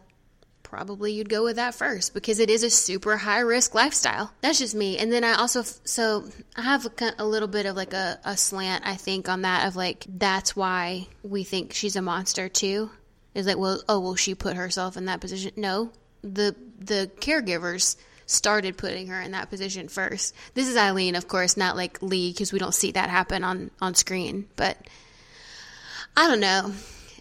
[0.74, 4.34] probably you'd go with that first because it is a super high risk lifestyle.
[4.42, 4.98] That's just me.
[4.98, 8.36] And then I also, so I have a, a little bit of like a, a
[8.36, 12.90] slant, I think, on that of like, that's why we think she's a monster too.
[13.36, 15.52] Is like, well, oh, well, she put herself in that position.
[15.56, 15.92] No,
[16.24, 20.34] the, the caregivers started putting her in that position first.
[20.54, 23.72] This is Eileen, of course, not like Lee, because we don't see that happen on,
[23.82, 24.48] on screen.
[24.56, 24.78] But
[26.16, 26.74] I don't know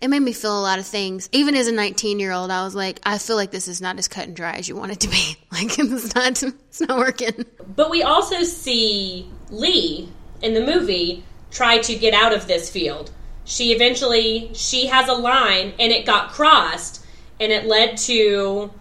[0.02, 1.28] it made me feel a lot of things.
[1.30, 3.96] Even as a 19 year old, I was like, I feel like this is not
[3.98, 5.36] as cut and dry as you want it to be.
[5.52, 7.44] Like it's not, it's not working.
[7.76, 10.08] But we also see Lee
[10.40, 13.10] in the movie try to get out of this field.
[13.44, 17.04] She eventually she has a line and it got crossed
[17.38, 18.72] and it led to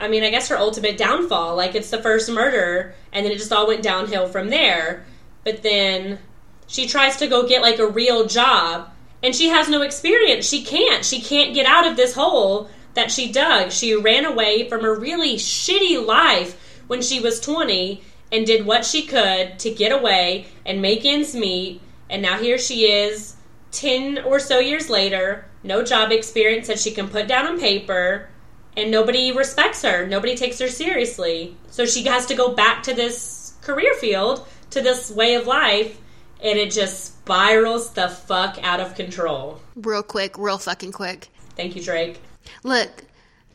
[0.00, 1.56] I mean, I guess her ultimate downfall.
[1.56, 5.04] Like it's the first murder and then it just all went downhill from there.
[5.44, 6.18] But then
[6.66, 8.90] she tries to go get like a real job
[9.22, 10.48] and she has no experience.
[10.48, 11.04] She can't.
[11.04, 13.70] She can't get out of this hole that she dug.
[13.70, 18.84] She ran away from a really shitty life when she was 20 and did what
[18.84, 21.80] she could to get away and make ends meet.
[22.08, 23.36] And now here she is,
[23.72, 28.29] 10 or so years later, no job experience that she can put down on paper,
[28.76, 30.06] and nobody respects her.
[30.06, 31.56] Nobody takes her seriously.
[31.70, 36.00] So she has to go back to this career field, to this way of life,
[36.42, 39.60] and it just spirals the fuck out of control.
[39.76, 41.28] Real quick, real fucking quick.
[41.56, 42.20] Thank you, Drake.
[42.64, 43.04] Look,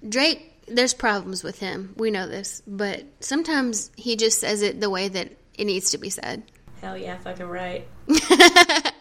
[0.08, 1.94] Drake, there's problems with him.
[1.98, 5.98] We know this, but sometimes he just says it the way that it needs to
[5.98, 6.44] be said.
[6.82, 7.88] Hell yeah, fucking right.
[8.08, 8.94] that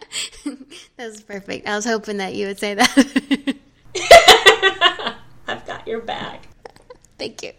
[0.97, 1.67] was perfect.
[1.67, 3.55] I was hoping that you would say that.
[5.85, 6.47] Got your back.
[7.19, 7.51] Thank you.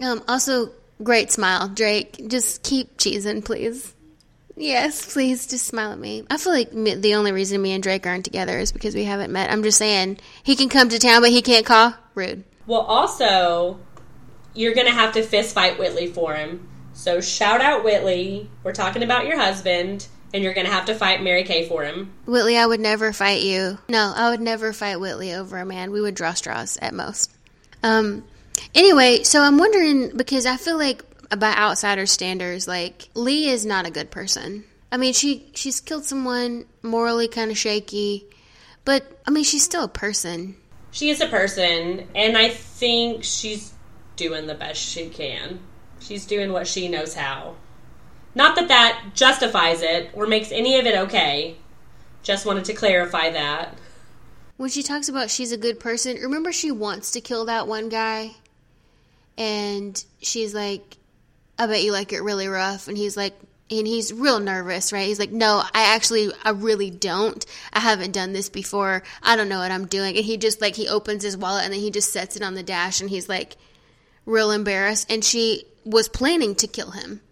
[0.00, 0.72] Um, also,
[1.02, 2.28] great smile, Drake.
[2.28, 3.94] Just keep cheesing, please.
[4.56, 6.24] Yes, please just smile at me.
[6.30, 9.32] I feel like the only reason me and Drake aren't together is because we haven't
[9.32, 9.50] met.
[9.50, 11.94] I'm just saying he can come to town, but he can't call.
[12.14, 12.44] Rude.
[12.66, 13.78] Well, also,
[14.54, 16.68] you're gonna have to fist fight Whitley for him.
[16.92, 18.50] So shout out Whitley.
[18.62, 22.12] We're talking about your husband, and you're gonna have to fight Mary Kay for him.
[22.26, 23.78] Whitley, I would never fight you.
[23.88, 25.90] No, I would never fight Whitley over a man.
[25.90, 27.30] We would draw straws at most.
[27.82, 28.24] Um.
[28.74, 31.02] Anyway, so I'm wondering because I feel like
[31.38, 34.64] by outsider standards, like Lee is not a good person.
[34.90, 38.26] I mean, she she's killed someone morally kind of shaky,
[38.84, 40.56] but I mean, she's still a person.
[40.90, 43.72] She is a person, and I think she's
[44.16, 45.60] doing the best she can.
[46.00, 47.56] She's doing what she knows how.
[48.34, 51.56] Not that that justifies it or makes any of it okay.
[52.22, 53.76] Just wanted to clarify that.
[54.56, 57.88] When she talks about she's a good person, remember she wants to kill that one
[57.88, 58.36] guy?
[59.36, 60.96] And she's like,
[61.58, 62.88] I bet you like it really rough.
[62.88, 63.34] And he's like,
[63.70, 65.06] and he's real nervous, right?
[65.06, 67.44] He's like, "No, I actually I really don't.
[67.72, 69.02] I haven't done this before.
[69.22, 71.72] I don't know what I'm doing." And he just like he opens his wallet and
[71.72, 73.56] then he just sets it on the dash and he's like
[74.26, 77.22] real embarrassed and she was planning to kill him.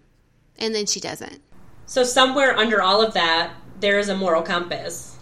[0.61, 1.41] And then she doesn't.
[1.87, 5.17] So somewhere under all of that, there is a moral compass.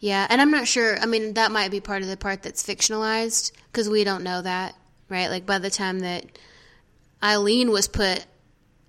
[0.00, 0.98] Yeah, and I'm not sure.
[1.00, 4.42] I mean, that might be part of the part that's fictionalized because we don't know
[4.42, 4.74] that,
[5.08, 5.28] right?
[5.28, 6.24] Like by the time that
[7.22, 8.26] Aileen was put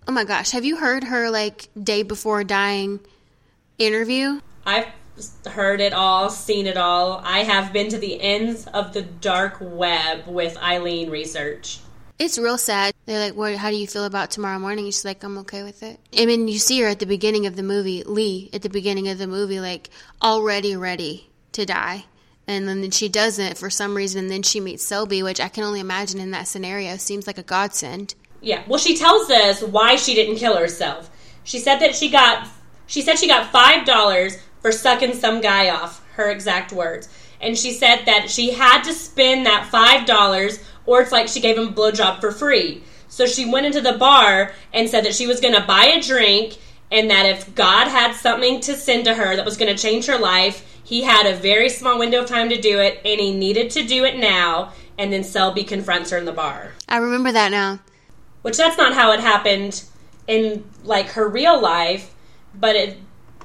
[0.10, 3.00] Oh my gosh, have you heard her like day before dying
[3.78, 4.42] interview?
[4.66, 4.88] I've
[5.46, 7.22] heard it all, seen it all.
[7.24, 11.78] I have been to the ends of the dark web with Aileen research.
[12.20, 12.94] It's real sad.
[13.06, 13.56] They're like, "What?
[13.56, 16.50] How do you feel about tomorrow morning?" She's like, "I'm okay with it." I mean,
[16.50, 19.28] you see her at the beginning of the movie, Lee, at the beginning of the
[19.28, 19.90] movie, like
[20.22, 22.06] already ready to die,
[22.46, 24.24] and then she doesn't for some reason.
[24.26, 27.38] And then she meets Selby, which I can only imagine in that scenario seems like
[27.38, 28.16] a godsend.
[28.42, 28.64] Yeah.
[28.68, 31.10] Well, she tells us why she didn't kill herself.
[31.46, 32.48] She said that she got
[32.86, 36.02] she said she got five dollars for sucking some guy off.
[36.20, 37.08] Her exact words.
[37.42, 41.40] And she said that she had to spend that five dollars, or it's like she
[41.40, 42.84] gave him a blowjob for free.
[43.08, 46.02] So she went into the bar and said that she was going to buy a
[46.02, 46.58] drink,
[46.92, 50.06] and that if God had something to send to her that was going to change
[50.08, 53.34] her life, he had a very small window of time to do it, and he
[53.34, 54.74] needed to do it now.
[54.98, 56.74] And then Selby confronts her in the bar.
[56.90, 57.80] I remember that now
[58.42, 59.84] which that's not how it happened
[60.28, 62.14] in like her real life,
[62.56, 62.98] but it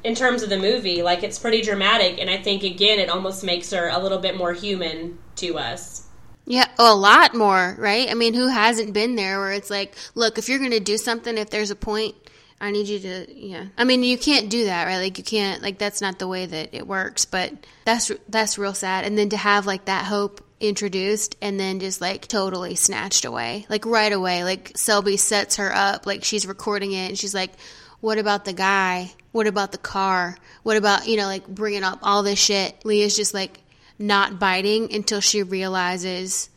[0.05, 3.43] in terms of the movie, like it's pretty dramatic, and I think again it almost
[3.43, 6.07] makes her a little bit more human to us.
[6.47, 8.09] Yeah, a lot more, right?
[8.11, 10.99] I mean, who hasn't been there where it's like, look, if you're going to do
[10.99, 12.15] something, if there's a point,
[12.61, 13.67] I need you to, yeah.
[13.79, 14.99] I mean, you can't do that, right?
[14.99, 17.25] Like you can't, like that's not the way that it works.
[17.25, 17.53] But
[17.87, 19.05] that's that's real sad.
[19.05, 23.67] And then to have like that hope introduced and then just like totally snatched away.
[23.69, 24.45] Like right away.
[24.45, 27.53] Like Selby sets her up, like she's recording it and she's like,
[28.01, 29.13] what about the guy?
[29.35, 30.39] What about the car?
[30.63, 32.85] What about, you know, like bringing up all this shit?
[32.85, 33.59] Leah's just like
[33.99, 36.49] not biting until she realizes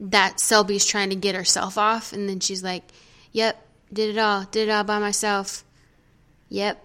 [0.00, 2.12] that Selby's trying to get herself off.
[2.12, 2.82] And then she's like,
[3.30, 4.42] yep, did it all.
[4.50, 5.62] Did it all by myself.
[6.48, 6.84] Yep,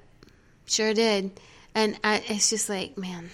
[0.68, 1.32] sure did.
[1.74, 3.32] And I, it's just like, man,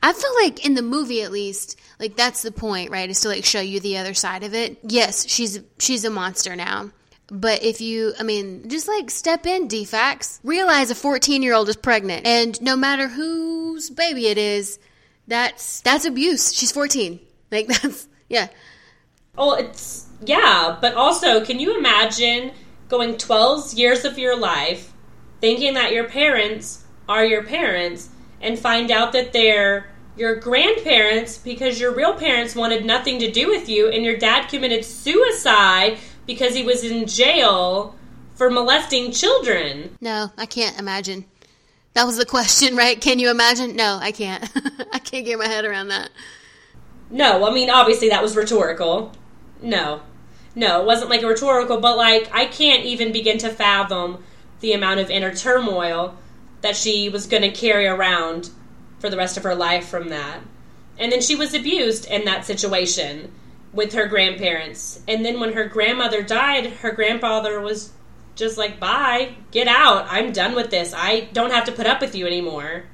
[0.00, 3.10] I feel like in the movie at least, like that's the point, right?
[3.10, 4.78] Is to like show you the other side of it.
[4.84, 6.92] Yes, she's she's a monster now.
[7.30, 10.40] But if you, I mean, just like step in, DFACS.
[10.42, 12.26] Realize a 14 year old is pregnant.
[12.26, 14.78] And no matter whose baby it is,
[15.26, 16.54] that's, that's abuse.
[16.54, 17.20] She's 14.
[17.50, 18.48] Like that's, yeah.
[19.36, 20.78] Oh, it's, yeah.
[20.80, 22.52] But also, can you imagine
[22.88, 24.92] going 12 years of your life
[25.40, 28.08] thinking that your parents are your parents
[28.40, 33.48] and find out that they're your grandparents because your real parents wanted nothing to do
[33.48, 37.96] with you and your dad committed suicide because he was in jail
[38.36, 39.96] for molesting children.
[40.00, 41.24] No, I can't imagine.
[41.94, 43.00] That was the question, right?
[43.00, 43.74] Can you imagine?
[43.74, 44.48] No, I can't.
[44.92, 46.10] I can't get my head around that.
[47.10, 49.10] No, I mean, obviously that was rhetorical.
[49.62, 50.02] No.
[50.54, 54.22] No, it wasn't like a rhetorical, but like, I can't even begin to fathom
[54.60, 56.14] the amount of inner turmoil
[56.60, 58.50] that she was going to carry around
[58.98, 60.40] for the rest of her life from that.
[60.98, 63.32] And then she was abused in that situation
[63.72, 65.00] with her grandparents.
[65.06, 67.92] And then when her grandmother died, her grandfather was
[68.34, 70.06] just like, bye, get out.
[70.08, 70.94] I'm done with this.
[70.96, 72.84] I don't have to put up with you anymore.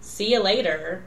[0.00, 1.04] See you later.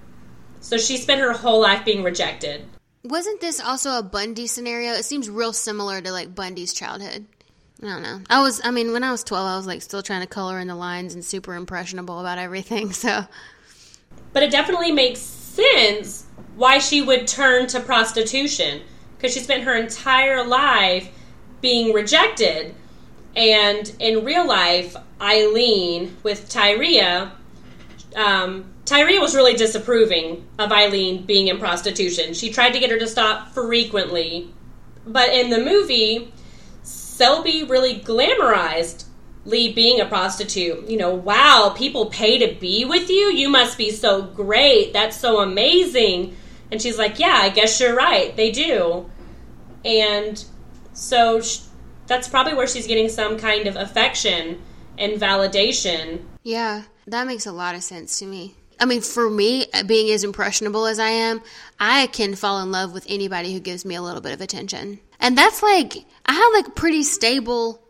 [0.60, 2.66] So she spent her whole life being rejected.
[3.04, 4.94] Wasn't this also a Bundy scenario?
[4.94, 7.26] It seems real similar to like Bundy's childhood.
[7.82, 8.22] I don't know.
[8.30, 10.60] I was, I mean, when I was 12, I was like still trying to color
[10.60, 12.92] in the lines and super impressionable about everything.
[12.98, 13.26] So,
[14.34, 16.27] but it definitely makes sense
[16.58, 18.82] why she would turn to prostitution
[19.16, 21.10] because she spent her entire life
[21.62, 22.76] being rejected.
[23.36, 27.32] And in real life, Aileen with Tyria,
[28.16, 32.34] um, Tyria was really disapproving of Aileen being in prostitution.
[32.34, 34.52] She tried to get her to stop frequently.
[35.06, 36.34] But in the movie,
[36.82, 39.06] Selby really glamorized
[39.46, 40.90] Lee being a prostitute.
[40.90, 43.32] You know, wow, people pay to be with you?
[43.32, 44.94] You must be so great.
[44.94, 46.36] That's so amazing.
[46.72, 48.36] And she's like, yeah, I guess you're right.
[48.36, 49.10] They do.
[49.86, 50.44] And
[50.94, 51.42] so
[52.08, 54.62] that's probably where she's getting some kind of affection
[54.98, 56.24] and validation.
[56.44, 58.56] Yeah, that makes a lot of sense to me.
[58.80, 61.42] I mean, for me, being as impressionable as I am,
[61.80, 65.00] I can fall in love with anybody who gives me a little bit of attention.
[65.20, 67.82] And that's like, I have like pretty stable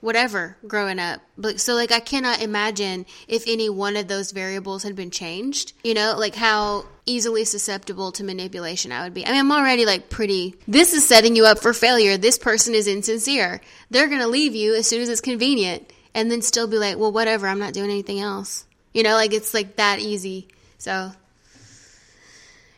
[0.00, 1.20] whatever growing up.
[1.56, 5.94] So like I cannot imagine if any one of those variables had been changed, you
[5.94, 9.26] know, like how easily susceptible to manipulation I would be.
[9.26, 12.16] I mean, I'm already like pretty this is setting you up for failure.
[12.16, 13.60] This person is insincere.
[13.90, 15.92] They're going to leave you as soon as it's convenient.
[16.16, 18.64] and then still be like, well, whatever, I'm not doing anything else.
[18.94, 20.48] You know, like it's like that easy.
[20.78, 21.12] So,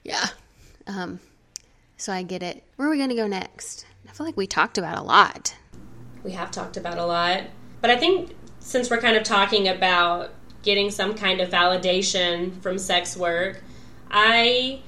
[0.03, 0.27] yeah.
[0.89, 1.21] Um,
[1.97, 2.65] so I get it.
[2.77, 3.87] Where are we going to go next?
[4.09, 5.55] I feel like we talked about a lot.
[6.29, 7.45] We have talked about a lot.
[7.81, 10.29] But I think since we're kind of talking about
[10.63, 13.63] getting some kind of validation from sex work,
[14.11, 14.83] I,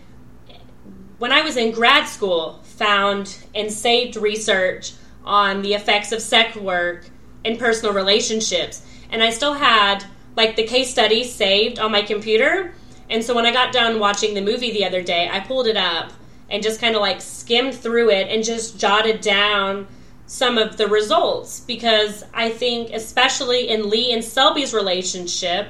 [1.16, 4.92] when I was in grad school, found and saved research
[5.24, 7.08] on the effects of sex work
[7.42, 8.82] in personal relationships.
[9.08, 10.04] And I still had
[10.36, 12.74] like the case study saved on my computer.
[13.08, 15.78] And so when I got done watching the movie the other day, I pulled it
[15.78, 16.12] up
[16.50, 19.86] and just kind of like skimmed through it and just jotted down
[20.30, 25.66] some of the results because I think, especially in Lee and Selby's relationship,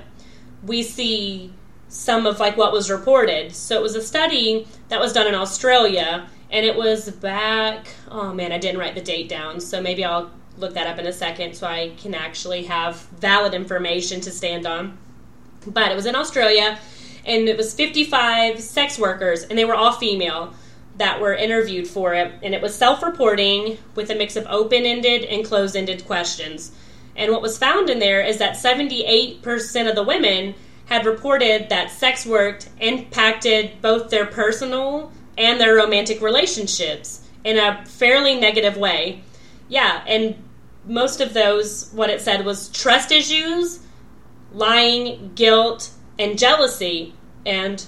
[0.63, 1.51] we see
[1.89, 3.55] some of like what was reported.
[3.55, 8.35] So it was a study that was done in Australia and it was back oh
[8.35, 9.61] man, I didn't write the date down.
[9.61, 13.55] So maybe I'll look that up in a second so I can actually have valid
[13.55, 14.99] information to stand on.
[15.67, 16.79] But it was in Australia
[17.25, 20.53] and it was 55 sex workers and they were all female
[21.01, 25.47] that were interviewed for it and it was self-reporting with a mix of open-ended and
[25.47, 26.73] closed-ended questions.
[27.17, 31.91] And what was found in there is that 78% of the women had reported that
[31.91, 39.25] sex work impacted both their personal and their romantic relationships in a fairly negative way.
[39.69, 40.37] Yeah, and
[40.85, 43.81] most of those, what it said was trust issues,
[44.53, 47.15] lying, guilt, and jealousy.
[47.47, 47.83] And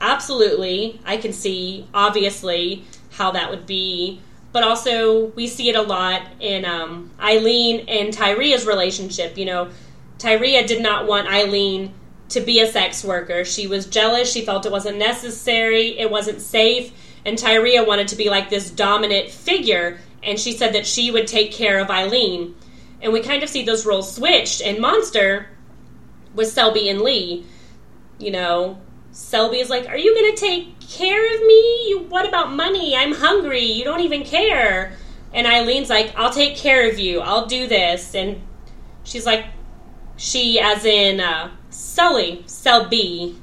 [0.00, 4.20] absolutely, I can see, obviously, how that would be.
[4.52, 9.36] But also, we see it a lot in um, Aileen and Tyria's relationship.
[9.36, 9.70] You know,
[10.18, 11.92] Tyria did not want Aileen
[12.30, 13.44] to be a sex worker.
[13.44, 14.32] She was jealous.
[14.32, 15.98] She felt it wasn't necessary.
[15.98, 16.92] It wasn't safe.
[17.24, 21.26] And Tyria wanted to be like this dominant figure and she said that she would
[21.26, 22.54] take care of Aileen.
[23.00, 24.60] And we kind of see those roles switched.
[24.60, 25.48] And Monster
[26.34, 27.46] with Selby and Lee,
[28.18, 28.80] you know,
[29.18, 32.06] Selby is like, Are you going to take care of me?
[32.08, 32.96] What about money?
[32.96, 33.64] I'm hungry.
[33.64, 34.92] You don't even care.
[35.34, 37.20] And Aileen's like, I'll take care of you.
[37.20, 38.14] I'll do this.
[38.14, 38.40] And
[39.02, 39.46] she's like,
[40.16, 43.36] She, as in uh, Sully, Selby,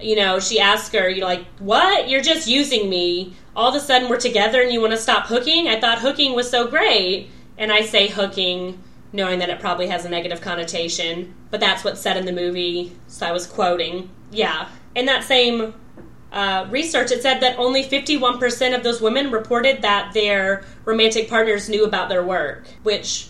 [0.00, 2.08] you know, she asks her, You're like, What?
[2.08, 5.26] You're just using me all of a sudden we're together and you want to stop
[5.26, 5.68] hooking?
[5.68, 7.28] I thought hooking was so great.
[7.58, 8.82] And I say hooking
[9.12, 12.96] knowing that it probably has a negative connotation, but that's what's said in the movie,
[13.08, 14.08] so I was quoting.
[14.30, 14.68] Yeah.
[14.94, 15.74] In that same
[16.32, 21.68] uh, research, it said that only 51% of those women reported that their romantic partners
[21.68, 23.28] knew about their work, which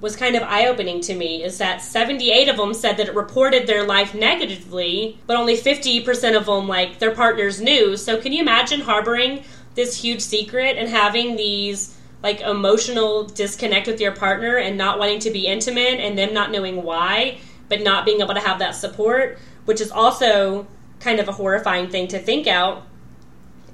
[0.00, 1.42] was kind of eye opening to me.
[1.42, 6.36] Is that 78 of them said that it reported their life negatively, but only 50%
[6.36, 7.96] of them, like, their partners knew.
[7.96, 9.44] So, can you imagine harboring
[9.74, 15.18] this huge secret and having these like emotional disconnect with your partner and not wanting
[15.20, 17.38] to be intimate and them not knowing why
[17.68, 20.66] but not being able to have that support which is also
[21.04, 22.82] kind of a horrifying thing to think out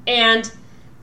[0.07, 0.53] and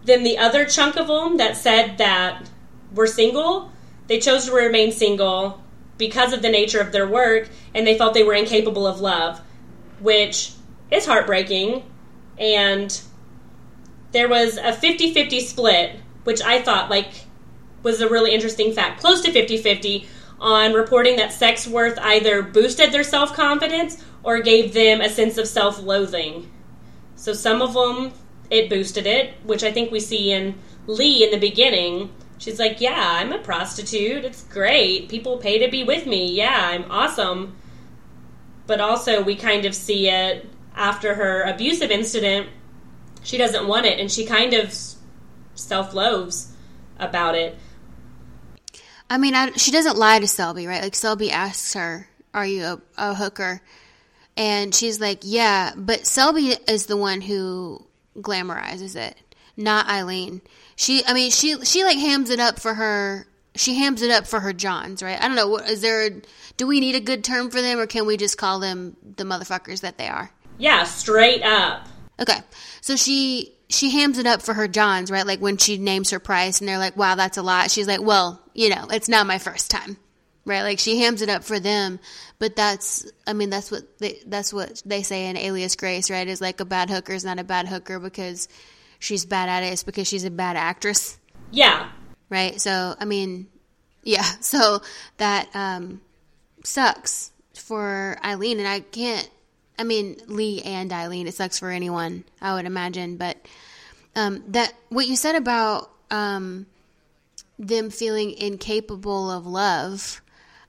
[0.04, 2.50] then the other chunk of them that said that
[2.94, 3.72] were single
[4.08, 5.64] they chose to remain single
[5.98, 9.42] because of the nature of their work and they felt they were incapable of love
[10.00, 10.52] which
[10.92, 11.84] is heartbreaking
[12.38, 13.02] and
[14.12, 17.26] there was a 50-50 split, which I thought like
[17.84, 19.00] was a really interesting fact.
[19.00, 20.06] Close to 50-50
[20.40, 25.48] on reporting that sex worth either boosted their self-confidence or gave them a sense of
[25.48, 26.52] self-loathing.
[27.16, 28.14] So some of them
[28.50, 30.56] it boosted it, which I think we see in
[30.86, 32.12] Lee in the beginning.
[32.38, 34.24] She's like, "Yeah, I'm a prostitute.
[34.24, 35.10] It's great.
[35.10, 36.32] People pay to be with me.
[36.34, 37.58] Yeah, I'm awesome."
[38.68, 42.50] But also we kind of see it after her abusive incident
[43.28, 44.74] she doesn't want it and she kind of
[45.54, 46.54] self-loathes
[46.98, 47.58] about it.
[49.10, 50.82] I mean, I, she doesn't lie to Selby, right?
[50.82, 53.62] Like Selby asks her, "Are you a, a hooker?"
[54.38, 57.86] And she's like, "Yeah," but Selby is the one who
[58.16, 59.16] glamorizes it,
[59.58, 60.42] not Aileen.
[60.76, 63.28] She, I mean, she she like hams it up for her.
[63.56, 65.20] She hams it up for her Johns, right?
[65.20, 65.58] I don't know.
[65.58, 66.12] Is there?
[66.56, 69.24] Do we need a good term for them, or can we just call them the
[69.24, 70.32] motherfuckers that they are?
[70.60, 71.88] Yeah, straight up.
[72.20, 72.38] Okay.
[72.82, 75.26] So she she hams it up for her Johns, right?
[75.26, 78.02] Like when she names her price and they're like, "Wow, that's a lot." She's like,
[78.02, 79.98] "Well, you know, it's not my first time."
[80.48, 80.64] Right?
[80.64, 82.00] Like she hams it up for them,
[82.40, 86.28] but that's I mean, that's what they that's what they say in Alias Grace, right?
[86.28, 88.48] Is like a bad hooker is not a bad hooker because
[89.00, 91.18] she's bad at it, it's because she's a bad actress.
[91.52, 91.90] Yeah.
[92.30, 92.60] Right?
[92.60, 93.48] So, I mean,
[94.04, 94.26] yeah.
[94.42, 94.82] So
[95.18, 96.02] that um
[96.64, 99.30] sucks for Aileen and I can't
[99.80, 101.28] I mean, Lee and Aileen.
[101.28, 103.18] It sucks for anyone, I would imagine.
[103.18, 103.38] But
[104.16, 106.66] um, that what you said about um,
[107.60, 110.22] them feeling incapable of love,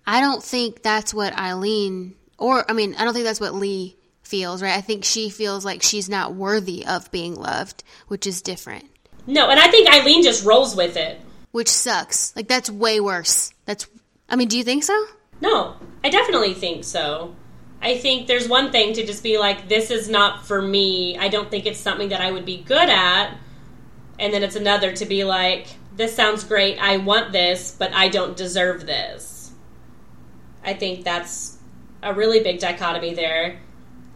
[0.08, 3.94] I don't think that's what Aileen, or I mean, I don't think that's what Lee
[4.22, 4.74] feels, right?
[4.74, 8.86] I think she feels like she's not worthy of being loved, which is different.
[9.26, 11.20] No, and I think Aileen just rolls with it.
[11.52, 12.34] Which sucks.
[12.34, 13.52] Like, that's way worse.
[13.66, 13.86] That's,
[14.30, 15.06] I mean, do you think so?
[15.42, 17.36] No, I definitely think so.
[17.82, 21.18] I think there's one thing to just be like, this is not for me.
[21.18, 23.36] I don't think it's something that I would be good at.
[24.18, 26.78] And then it's another to be like, this sounds great.
[26.78, 29.27] I want this, but I don't deserve this.
[30.68, 31.56] I think that's
[32.02, 33.58] a really big dichotomy there.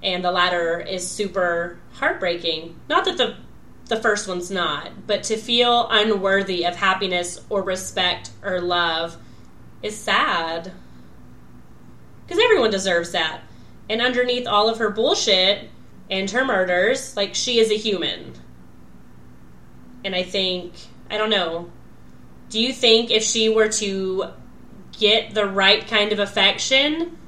[0.03, 2.79] And the latter is super heartbreaking.
[2.89, 3.37] Not that the
[3.89, 9.17] the first one's not, but to feel unworthy of happiness or respect or love
[9.83, 10.73] is sad.
[12.25, 13.41] Because everyone deserves that.
[13.91, 15.69] And underneath all of her bullshit
[16.11, 18.33] and her murders, like, she is a human.
[20.05, 20.73] And I think,
[21.11, 21.71] I don't know,
[22.49, 24.33] do you think if she were to
[24.99, 27.19] get the right kind of affection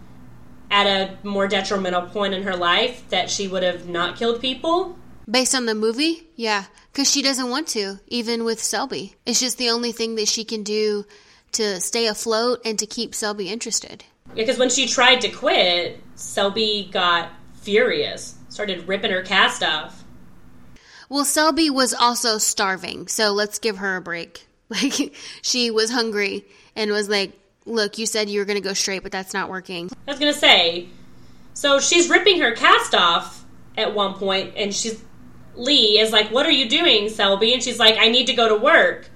[0.71, 4.99] at a more detrimental point in her life, that she would have not killed people?
[5.31, 6.29] Based on the movie?
[6.37, 6.65] Yeah.
[6.93, 9.15] Because she doesn't want to, even with Selby.
[9.25, 11.05] It's just the only thing that she can do
[11.53, 14.05] to stay afloat and to keep Selby interested.
[14.35, 20.05] Because when she tried to quit, Selby got furious, started ripping her cast off.
[21.09, 24.47] Well, Selby was also starving, so let's give her a break.
[24.71, 27.33] Like, she was hungry and was like,
[27.67, 29.91] Look, you said you were going to go straight, but that's not working.
[30.07, 30.89] I was going to say,
[31.55, 33.45] so she's ripping her cast off
[33.77, 35.03] at one point, and she's
[35.57, 38.49] Lee is like, "What are you doing, Selby?" And she's like, "I need to go
[38.49, 39.09] to work."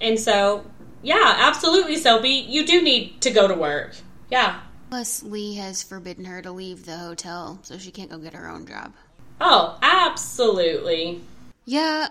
[0.00, 0.64] And so,
[1.02, 3.94] yeah, absolutely, Selby, you do need to go to work.
[4.30, 4.60] Yeah.
[4.90, 8.48] Plus, Lee has forbidden her to leave the hotel, so she can't go get her
[8.48, 8.92] own job.
[9.40, 11.20] Oh, absolutely.
[11.64, 12.08] Yeah,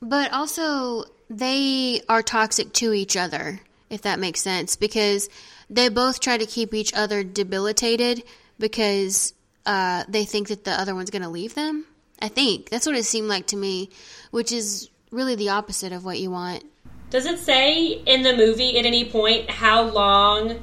[0.00, 3.60] but also they are toxic to each other,
[3.94, 5.28] if that makes sense, because
[5.70, 8.22] they both try to keep each other debilitated
[8.58, 9.32] because
[9.66, 11.86] uh, they think that the other one's going to leave them.
[12.20, 13.90] I think that's what it seemed like to me,
[14.30, 16.64] which is really the opposite of what you want.
[17.10, 20.62] Does it say in the movie at any point how long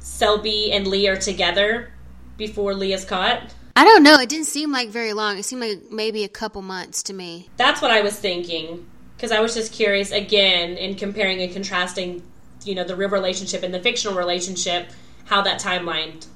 [0.00, 1.92] Selby and Lee are together
[2.36, 3.54] before Lee is caught?
[3.74, 4.18] I don't know.
[4.18, 5.38] It didn't seem like very long.
[5.38, 7.48] It seemed like maybe a couple months to me.
[7.56, 12.22] That's what I was thinking because I was just curious again in comparing and contrasting,
[12.64, 14.90] you know, the real relationship and the fictional relationship,
[15.24, 16.26] how that timeline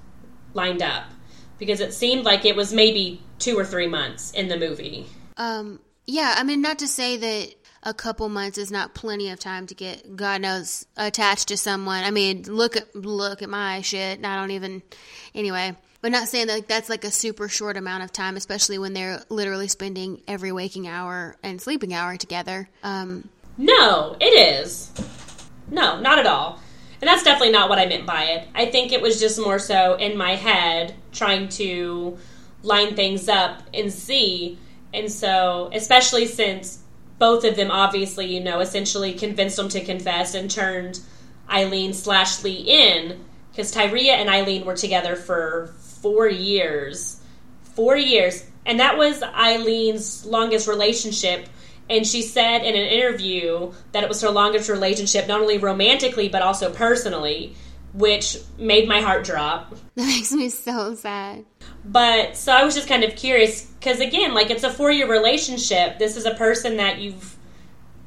[0.55, 1.05] lined up
[1.59, 5.07] because it seemed like it was maybe two or three months in the movie.
[5.37, 9.39] Um, yeah, I mean, not to say that a couple months is not plenty of
[9.39, 12.05] time to get God knows attached to someone.
[12.05, 14.25] I mean, look at look at my shit.
[14.25, 14.83] I don't even.
[15.35, 18.79] Anyway, but not saying that like, that's like a super short amount of time, especially
[18.79, 22.69] when they're literally spending every waking hour and sleeping hour together.
[22.83, 24.91] Um, no, it is.
[25.71, 26.61] No, not at all.
[27.01, 28.49] And that's definitely not what I meant by it.
[28.55, 32.17] I think it was just more so in my head trying to
[32.63, 34.59] line things up and see.
[34.95, 36.83] And so, especially since
[37.19, 41.01] both of them obviously, you know, essentially convinced them to confess and turned
[41.51, 47.21] Aileen slash Lee in, because Tyria and Aileen were together for four years.
[47.75, 48.45] Four years.
[48.65, 51.49] And that was Aileen's longest relationship
[51.89, 56.29] and she said in an interview that it was her longest relationship, not only romantically,
[56.29, 57.55] but also personally,
[57.93, 59.77] which made my heart drop.
[59.97, 61.47] That makes me so sad.
[61.83, 65.11] But so I was just kind of curious because, again, like it's a four year
[65.11, 65.99] relationship.
[65.99, 67.35] This is a person that you've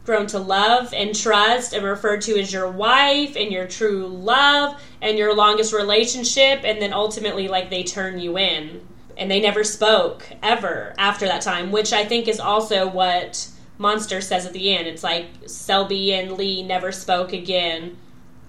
[0.06, 4.80] grown to love and trust and referred to as your wife and your true love
[5.02, 6.62] and your longest relationship.
[6.64, 8.88] And then ultimately, like, they turn you in.
[9.18, 13.50] And they never spoke ever after that time, which I think is also what
[13.80, 14.88] Monster says at the end.
[14.88, 17.98] It's like Selby and Lee never spoke again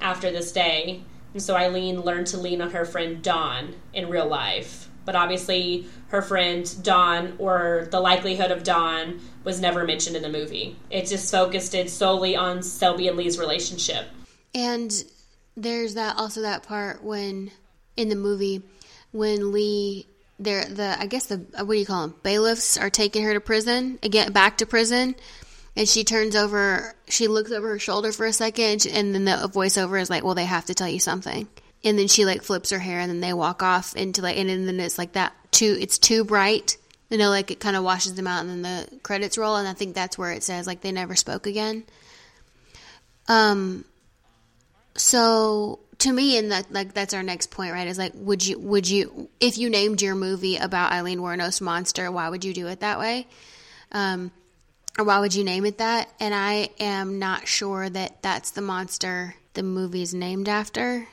[0.01, 1.03] after this day.
[1.33, 4.89] And so Aileen learned to lean on her friend Dawn in real life.
[5.05, 10.29] But obviously, her friend Dawn, or the likelihood of Dawn, was never mentioned in the
[10.29, 10.77] movie.
[10.91, 14.07] It just focused it solely on Selby and Lee's relationship.
[14.53, 14.93] And
[15.57, 17.53] there's that also that part when
[17.97, 18.63] in the movie
[19.13, 20.07] when Lee
[20.41, 23.41] they're the I guess the what do you call them bailiffs are taking her to
[23.41, 25.15] prison again back to prison,
[25.77, 29.51] and she turns over she looks over her shoulder for a second and then the
[29.53, 31.47] voiceover is like well they have to tell you something
[31.85, 34.49] and then she like flips her hair and then they walk off into like and
[34.49, 36.77] then it's like that too it's too bright
[37.11, 39.69] you know like it kind of washes them out and then the credits roll and
[39.69, 41.85] I think that's where it says like they never spoke again.
[43.29, 43.85] Um.
[44.97, 47.87] So to me, and that like that's our next point, right?
[47.87, 52.11] Is like, would you would you if you named your movie about Aileen Wuornos monster,
[52.11, 53.27] why would you do it that way?
[53.93, 54.31] Um,
[54.99, 56.11] or why would you name it that?
[56.21, 61.07] And I am not sure that that's the monster the movie is named after.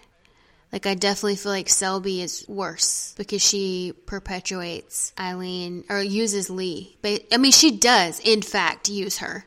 [0.71, 6.97] Like, I definitely feel like Selby is worse because she perpetuates Aileen or uses Lee.
[7.01, 9.45] But, I mean, she does, in fact, use her.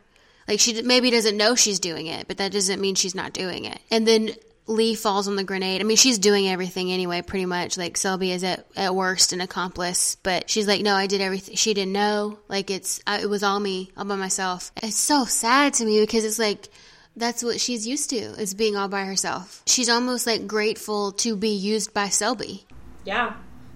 [0.48, 3.66] Like, she maybe doesn't know she's doing it, but that doesn't mean she's not doing
[3.66, 3.78] it.
[3.90, 4.30] And then
[4.66, 5.80] Lee falls on the grenade.
[5.80, 7.76] I mean, she's doing everything anyway, pretty much.
[7.76, 11.56] Like, Selby is at, at worst an accomplice, but she's like, no, I did everything.
[11.56, 12.38] She didn't know.
[12.48, 14.70] Like, it's, I, it was all me, all by myself.
[14.76, 16.68] It's so sad to me because it's like,
[17.16, 19.62] that's what she's used to is being all by herself.
[19.66, 22.66] She's almost like grateful to be used by Selby.
[23.04, 23.34] Yeah.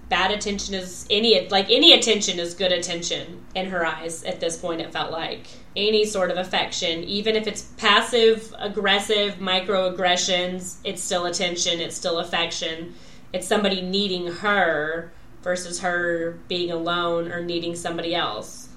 [0.09, 4.57] Bad attention is any like any attention is good attention in her eyes at this
[4.57, 5.47] point it felt like.
[5.77, 12.19] Any sort of affection, even if it's passive, aggressive, microaggressions, it's still attention, it's still
[12.19, 12.95] affection.
[13.33, 18.69] It's somebody needing her versus her being alone or needing somebody else.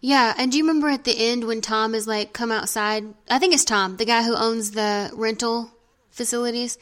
[0.00, 3.04] Yeah, and do you remember at the end when Tom is like, come outside?
[3.30, 5.70] I think it's Tom, the guy who owns the rental
[6.10, 6.76] facilities.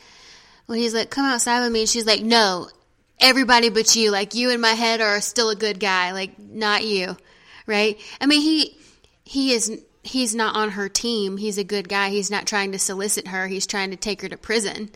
[0.64, 2.68] When he's like, come outside with me, and she's like, no,
[3.20, 4.10] everybody but you.
[4.10, 7.16] Like, you in my head are still a good guy, like, not you,
[7.66, 7.98] right?
[8.20, 8.76] I mean, he,
[9.24, 11.36] he is, he's not on her team.
[11.36, 12.10] He's a good guy.
[12.10, 13.46] He's not trying to solicit her.
[13.46, 14.90] He's trying to take her to prison.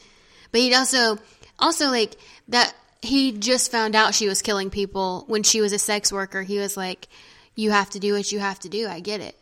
[0.53, 1.19] But he also,
[1.59, 2.17] also like,
[2.49, 6.43] that, he just found out she was killing people when she was a sex worker.
[6.43, 7.09] He was like,
[7.55, 8.89] you have to do what you have to do.
[8.89, 9.37] I get it.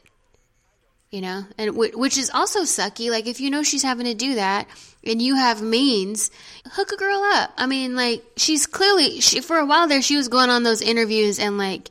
[1.12, 3.10] You know, and w- which is also sucky.
[3.10, 4.66] Like if you know she's having to do that
[5.04, 6.30] and you have means,
[6.72, 7.52] hook a girl up.
[7.56, 10.80] I mean, like she's clearly she for a while there she was going on those
[10.80, 11.90] interviews and like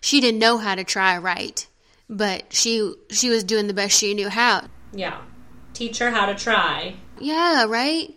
[0.00, 1.64] she didn't know how to try right,
[2.08, 4.64] but she she was doing the best she knew how.
[4.92, 5.20] Yeah.
[5.74, 6.94] Teach her how to try.
[7.18, 8.16] Yeah, right?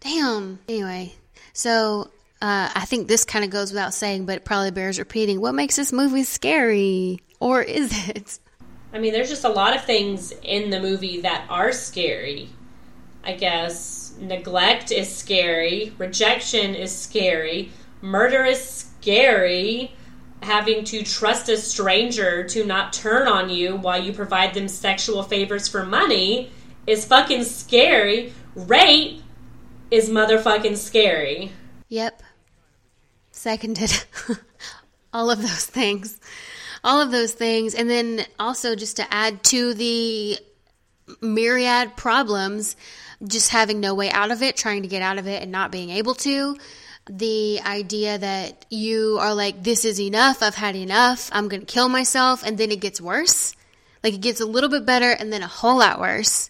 [0.00, 0.58] Damn.
[0.68, 1.12] Anyway,
[1.52, 2.10] so
[2.40, 5.40] uh, I think this kind of goes without saying, but it probably bears repeating.
[5.40, 7.20] What makes this movie scary?
[7.40, 8.38] Or is it?
[8.92, 12.50] I mean, there's just a lot of things in the movie that are scary.
[13.24, 17.70] I guess neglect is scary, rejection is scary,
[18.00, 19.94] murder is scary,
[20.42, 25.22] having to trust a stranger to not turn on you while you provide them sexual
[25.22, 26.50] favors for money
[26.86, 28.32] is fucking scary.
[28.54, 29.22] Rape
[29.90, 31.52] is motherfucking scary.
[31.88, 32.22] Yep.
[33.30, 34.04] Seconded.
[35.12, 36.18] All of those things.
[36.84, 37.74] All of those things.
[37.74, 40.38] And then also just to add to the
[41.20, 42.76] myriad problems,
[43.26, 45.72] just having no way out of it, trying to get out of it and not
[45.72, 46.56] being able to.
[47.10, 51.88] The idea that you are like, this is enough, I've had enough, I'm gonna kill
[51.88, 53.56] myself, and then it gets worse.
[54.04, 56.48] Like it gets a little bit better and then a whole lot worse.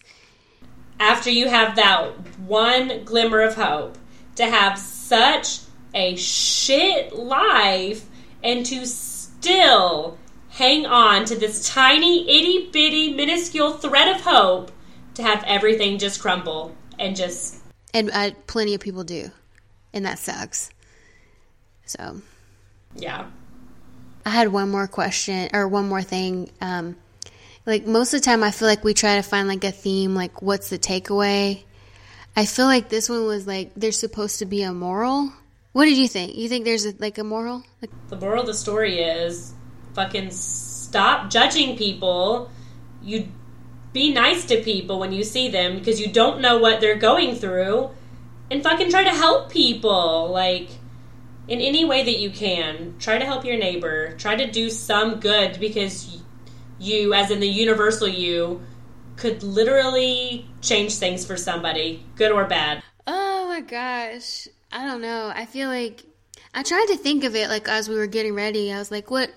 [0.99, 3.97] After you have that one glimmer of hope,
[4.35, 5.59] to have such
[5.93, 8.05] a shit life
[8.43, 10.17] and to still
[10.53, 14.71] hang on to this tiny, itty bitty, minuscule thread of hope
[15.15, 17.59] to have everything just crumble and just.
[17.93, 19.31] And uh, plenty of people do.
[19.93, 20.69] And that sucks.
[21.85, 22.21] So.
[22.95, 23.27] Yeah.
[24.25, 26.51] I had one more question or one more thing.
[26.61, 26.95] Um,
[27.65, 30.15] like most of the time, I feel like we try to find like a theme,
[30.15, 31.63] like what's the takeaway.
[32.35, 35.31] I feel like this one was like there's supposed to be a moral,
[35.71, 36.35] what did you think?
[36.35, 37.63] You think there's a, like a moral?
[37.81, 39.53] Like- the moral of the story is
[39.93, 42.49] fucking stop judging people.
[43.01, 43.27] You
[43.91, 47.35] be nice to people when you see them because you don't know what they're going
[47.35, 47.91] through
[48.49, 50.69] and fucking try to help people like
[51.47, 52.95] in any way that you can.
[52.99, 54.15] Try to help your neighbor.
[54.17, 56.19] Try to do some good because
[56.79, 58.61] you as in the universal you
[59.15, 62.81] could literally change things for somebody, good or bad.
[63.05, 64.47] Oh my gosh.
[64.71, 65.31] I don't know.
[65.33, 66.03] I feel like
[66.53, 68.71] I tried to think of it like as we were getting ready.
[68.71, 69.31] I was like, what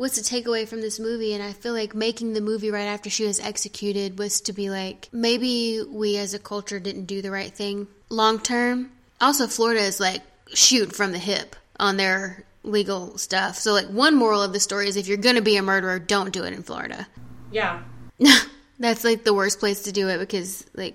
[0.00, 1.34] what's the takeaway from this movie?
[1.34, 4.70] And I feel like making the movie right after she was executed was to be
[4.70, 8.92] like, maybe we as a culture didn't do the right thing long term.
[9.20, 10.22] Also, Florida is like
[10.54, 13.56] shoot from the hip on their legal stuff.
[13.56, 15.98] So, like, one moral of the story is if you're going to be a murderer,
[15.98, 17.06] don't do it in Florida.
[17.52, 17.82] Yeah.
[18.78, 20.94] That's like the worst place to do it because, like,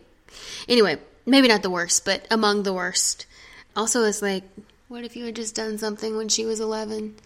[0.68, 0.97] anyway,
[1.28, 3.28] maybe not the worst, but among the worst.
[3.76, 4.43] Also, it's like,
[4.88, 7.18] what if you had just done something when she was 11?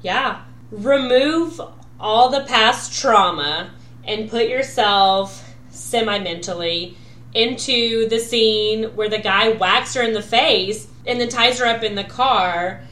[0.00, 0.44] Yeah.
[0.70, 1.60] Remove
[2.00, 3.70] all the past trauma
[4.04, 6.96] and put yourself semi mentally
[7.34, 11.66] into the scene where the guy whacks her in the face and then ties her
[11.66, 12.82] up in the car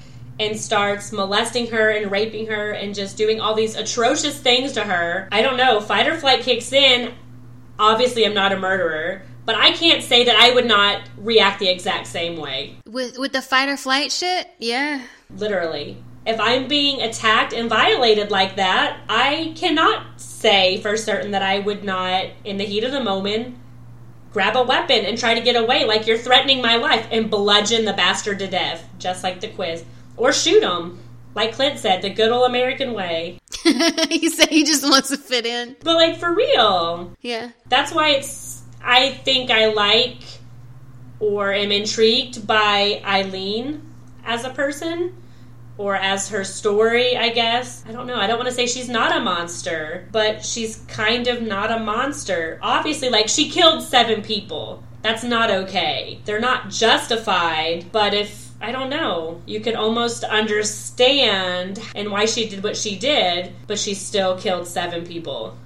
[0.41, 4.83] and starts molesting her and raping her and just doing all these atrocious things to
[4.83, 5.29] her.
[5.31, 7.15] I don't know, fight or flight kicks in.
[7.79, 11.69] Obviously, I'm not a murderer, but I can't say that I would not react the
[11.69, 12.77] exact same way.
[12.87, 15.03] With with the fight or flight shit, yeah.
[15.31, 16.03] Literally.
[16.25, 21.59] If I'm being attacked and violated like that, I cannot say for certain that I
[21.59, 23.57] would not, in the heat of the moment,
[24.33, 27.85] grab a weapon and try to get away like you're threatening my life and bludgeon
[27.85, 29.85] the bastard to death, just like the quiz.
[30.17, 31.01] Or shoot him,
[31.35, 33.39] like Clint said, the good old American way.
[34.09, 35.77] he said he just wants to fit in.
[35.83, 37.13] But, like, for real.
[37.21, 37.51] Yeah.
[37.69, 40.19] That's why it's, I think I like
[41.21, 43.83] or am intrigued by Aileen
[44.25, 45.17] as a person
[45.83, 47.85] or as her story, I guess.
[47.89, 48.15] I don't know.
[48.15, 51.81] I don't want to say she's not a monster, but she's kind of not a
[51.81, 52.61] monster.
[52.63, 54.85] Obviously, like, she killed seven people.
[55.03, 56.21] That's not okay.
[56.25, 59.43] They're not justified, but if I don't know.
[59.45, 64.69] You could almost understand and why she did what she did, but she still killed
[64.69, 65.59] seven people.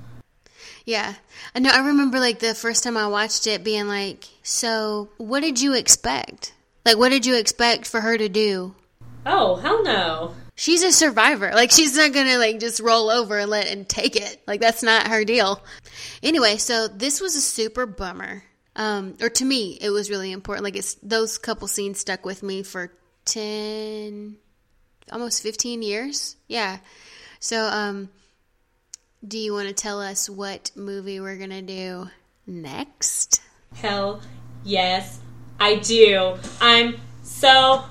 [0.87, 1.17] Yeah.
[1.55, 5.41] I know I remember like the first time I watched it being like, "So, what
[5.41, 6.55] did you expect?
[6.87, 8.75] Like what did you expect for her to do?"
[9.27, 10.35] Oh, hell no.
[10.55, 11.51] She's a survivor.
[11.53, 14.41] Like she's not going to like just roll over and let and take it.
[14.47, 15.61] Like that's not her deal.
[16.23, 18.43] Anyway, so this was a super bummer.
[18.77, 20.65] Um, or to me, it was really important.
[20.65, 22.93] Like it's those couple scenes stuck with me for
[23.27, 24.37] 10
[25.13, 26.37] almost 15 years.
[26.49, 26.79] Yeah.
[27.41, 28.09] So um
[29.27, 32.09] do you want to tell us what movie we're going to do
[32.47, 33.41] next?
[33.75, 34.21] Hell
[34.63, 35.19] yes,
[35.59, 36.37] I do.
[36.61, 37.85] I'm so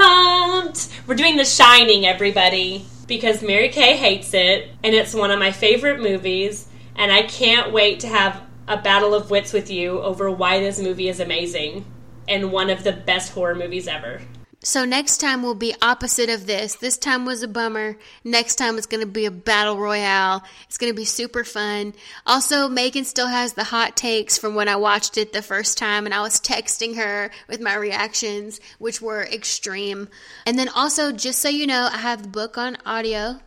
[0.00, 0.88] pumped.
[1.06, 5.52] We're doing The Shining, everybody, because Mary Kay hates it, and it's one of my
[5.52, 10.30] favorite movies, and I can't wait to have a battle of wits with you over
[10.30, 11.84] why this movie is amazing
[12.26, 14.22] and one of the best horror movies ever.
[14.62, 16.74] So next time will be opposite of this.
[16.74, 17.96] This time was a bummer.
[18.24, 20.44] Next time it's going to be a battle royale.
[20.66, 21.94] It's going to be super fun.
[22.26, 26.04] Also, Megan still has the hot takes from when I watched it the first time
[26.04, 30.08] and I was texting her with my reactions, which were extreme.
[30.44, 33.40] And then also, just so you know, I have the book on audio.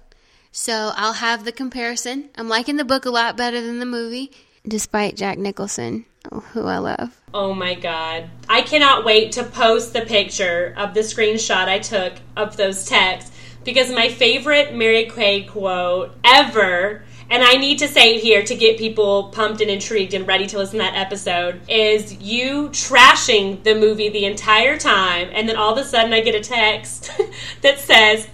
[0.51, 2.29] So I'll have the comparison.
[2.35, 4.31] I'm liking the book a lot better than the movie,
[4.67, 7.19] despite Jack Nicholson, who I love.
[7.33, 8.29] Oh my god.
[8.47, 13.31] I cannot wait to post the picture of the screenshot I took of those texts
[13.63, 18.55] because my favorite Mary Kay quote ever, and I need to say it here to
[18.55, 23.63] get people pumped and intrigued and ready to listen to that episode, is you trashing
[23.63, 27.11] the movie the entire time, and then all of a sudden I get a text
[27.61, 28.27] that says,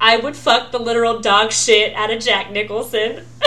[0.00, 3.24] I would fuck the literal dog shit out of Jack Nicholson.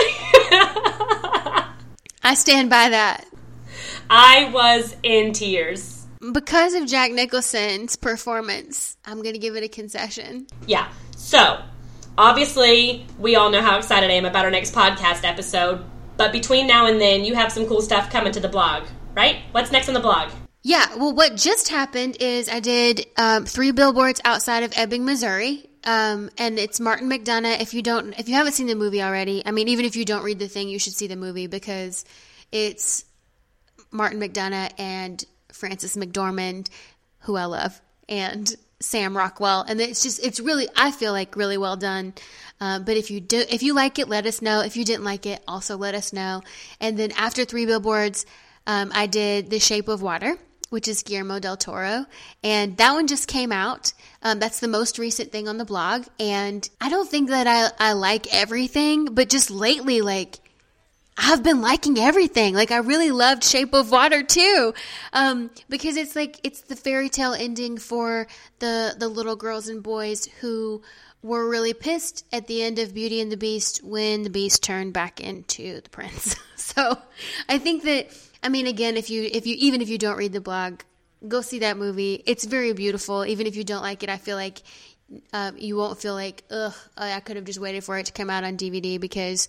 [2.24, 3.26] I stand by that.
[4.14, 6.06] I was in tears.
[6.34, 10.48] Because of Jack Nicholson's performance, I'm going to give it a concession.
[10.66, 10.92] Yeah.
[11.16, 11.62] So,
[12.18, 15.82] obviously, we all know how excited I am about our next podcast episode.
[16.18, 18.84] But between now and then, you have some cool stuff coming to the blog,
[19.14, 19.38] right?
[19.52, 20.30] What's next on the blog?
[20.62, 25.70] Yeah, well, what just happened is I did um, three billboards outside of Ebbing, Missouri.
[25.84, 27.62] Um, and it's Martin McDonagh.
[27.62, 30.04] If you don't, if you haven't seen the movie already, I mean, even if you
[30.04, 32.04] don't read the thing, you should see the movie because
[32.52, 33.06] it's
[33.92, 36.68] Martin McDonagh and Frances McDormand,
[37.20, 41.56] who I love, and Sam Rockwell, and it's just it's really I feel like really
[41.56, 42.14] well done.
[42.60, 44.60] Uh, but if you do, if you like it, let us know.
[44.60, 46.42] If you didn't like it, also let us know.
[46.80, 48.26] And then after three billboards,
[48.66, 50.36] um, I did The Shape of Water,
[50.70, 52.06] which is Guillermo del Toro,
[52.42, 53.92] and that one just came out.
[54.22, 57.70] Um, that's the most recent thing on the blog, and I don't think that I
[57.78, 60.38] I like everything, but just lately, like
[61.16, 62.54] I've been liking everything.
[62.54, 64.74] Like I really loved Shape of Water too,
[65.12, 68.26] um, because it's like it's the fairy tale ending for
[68.60, 70.82] the the little girls and boys who
[71.22, 74.92] were really pissed at the end of Beauty and the Beast when the Beast turned
[74.92, 76.34] back into the prince.
[76.56, 76.98] so
[77.48, 78.08] I think that
[78.42, 80.80] I mean again, if you if you even if you don't read the blog,
[81.28, 82.22] go see that movie.
[82.26, 83.24] It's very beautiful.
[83.24, 84.62] Even if you don't like it, I feel like
[85.34, 88.30] um, you won't feel like ugh, I could have just waited for it to come
[88.30, 89.48] out on DVD because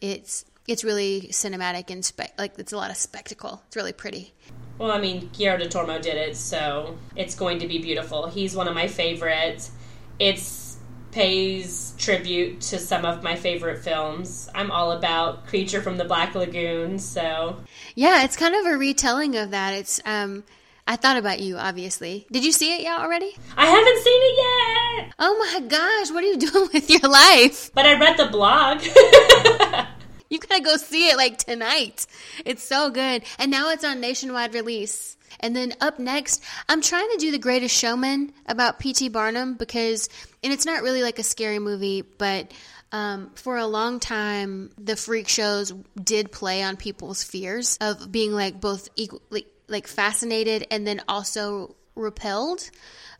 [0.00, 3.62] it's it's really cinematic and spe- like it's a lot of spectacle.
[3.66, 4.32] It's really pretty.
[4.78, 8.26] Well, I mean, Guillermo del Toro did it, so it's going to be beautiful.
[8.26, 9.70] He's one of my favorites.
[10.18, 10.76] It's
[11.12, 14.50] pays tribute to some of my favorite films.
[14.54, 17.56] I'm all about Creature from the Black Lagoon, so
[17.94, 19.72] yeah, it's kind of a retelling of that.
[19.74, 20.44] It's um.
[20.88, 22.28] I thought about you, obviously.
[22.30, 23.36] Did you see it yet already?
[23.56, 25.14] I haven't seen it yet.
[25.18, 27.72] Oh my gosh, what are you doing with your life?
[27.74, 28.82] But I read the blog.
[30.30, 32.06] You gotta go see it like tonight.
[32.44, 33.22] It's so good.
[33.38, 35.16] And now it's on nationwide release.
[35.38, 39.10] And then up next, I'm trying to do The Greatest Showman about P.T.
[39.10, 40.08] Barnum because,
[40.42, 42.50] and it's not really like a scary movie, but
[42.92, 45.72] um, for a long time, the freak shows
[46.02, 51.74] did play on people's fears of being like both equally like fascinated and then also
[51.96, 52.70] repelled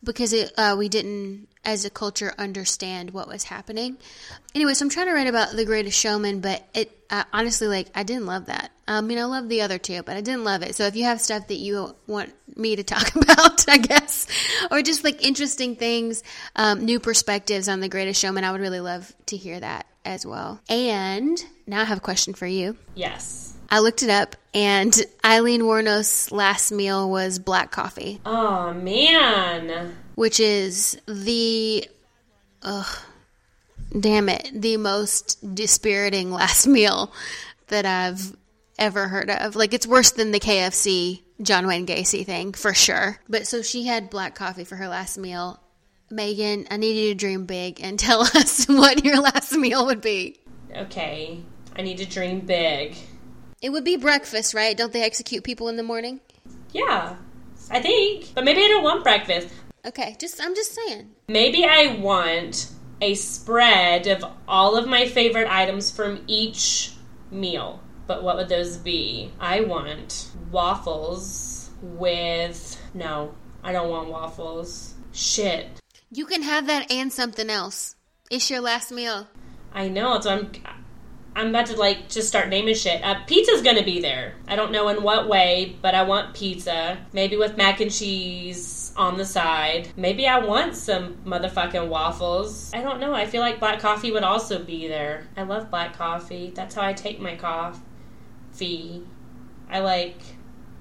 [0.04, 3.98] because it, uh, we didn't, as a culture, understand what was happening.
[4.54, 6.92] Anyway, so I'm trying to write about The Greatest Showman, but it
[7.32, 8.70] honestly, like, I didn't love that.
[8.88, 10.74] I mean, I love the other two, but I didn't love it.
[10.76, 14.26] So if you have stuff that you want me to talk about, I guess,
[14.70, 16.22] or just like interesting things,
[16.54, 20.24] um, new perspectives on The Greatest Showman, I would really love to hear that as
[20.24, 20.60] well.
[20.68, 22.76] And now I have a question for you.
[22.94, 23.54] Yes.
[23.68, 24.94] I looked it up, and
[25.24, 29.96] Aileen Wuornos' last meal was black coffee, Oh man.
[30.16, 31.88] Which is the,
[32.62, 32.98] ugh,
[33.98, 37.12] damn it, the most dispiriting last meal
[37.68, 38.36] that I've
[38.78, 39.54] ever heard of.
[39.54, 43.18] Like, it's worse than the KFC John Wayne Gacy thing, for sure.
[43.28, 45.60] But so she had black coffee for her last meal.
[46.10, 50.00] Megan, I need you to dream big and tell us what your last meal would
[50.00, 50.38] be.
[50.74, 51.42] Okay.
[51.76, 52.96] I need to dream big.
[53.60, 54.76] It would be breakfast, right?
[54.76, 56.20] Don't they execute people in the morning?
[56.72, 57.16] Yeah.
[57.70, 58.32] I think.
[58.34, 59.48] But maybe I don't want breakfast.
[59.86, 61.12] Okay, just I'm just saying.
[61.28, 66.92] Maybe I want a spread of all of my favorite items from each
[67.30, 67.80] meal.
[68.08, 69.30] But what would those be?
[69.38, 72.80] I want waffles with.
[72.94, 74.94] No, I don't want waffles.
[75.12, 75.68] Shit.
[76.10, 77.94] You can have that and something else.
[78.28, 79.28] It's your last meal.
[79.72, 80.50] I know, so I'm.
[81.36, 83.04] I'm about to like just start naming shit.
[83.04, 84.34] Uh, pizza's gonna be there.
[84.48, 86.98] I don't know in what way, but I want pizza.
[87.12, 89.88] Maybe with mac and cheese on the side.
[89.96, 92.72] Maybe I want some motherfucking waffles.
[92.74, 93.14] I don't know.
[93.14, 95.26] I feel like black coffee would also be there.
[95.36, 96.52] I love black coffee.
[96.54, 99.02] That's how I take my coffee.
[99.68, 100.18] I like.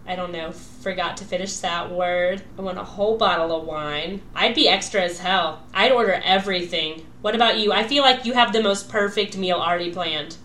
[0.08, 0.52] I don't know.
[0.52, 2.44] Forgot to finish that word.
[2.58, 4.22] I want a whole bottle of wine.
[4.36, 5.64] I'd be extra as hell.
[5.74, 7.08] I'd order everything.
[7.22, 7.74] What about you?
[7.74, 10.38] I feel like you have the most perfect meal already planned.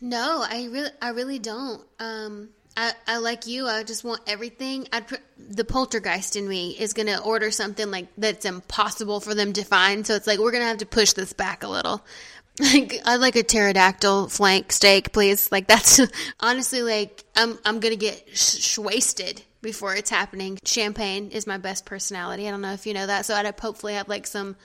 [0.00, 1.82] No, I really, I really don't.
[2.00, 3.66] Um, I, I like you.
[3.66, 4.86] I just want everything.
[4.92, 5.02] I
[5.38, 10.06] the poltergeist in me is gonna order something like that's impossible for them to find.
[10.06, 12.04] So it's like we're gonna have to push this back a little.
[12.60, 15.50] Like I'd like a pterodactyl flank steak, please.
[15.50, 15.98] Like that's
[16.40, 20.58] honestly like I'm I'm gonna get sh- wasted before it's happening.
[20.64, 22.46] Champagne is my best personality.
[22.46, 23.24] I don't know if you know that.
[23.24, 24.56] So I'd hopefully have like some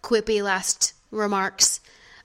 [0.00, 1.80] quippy last remarks.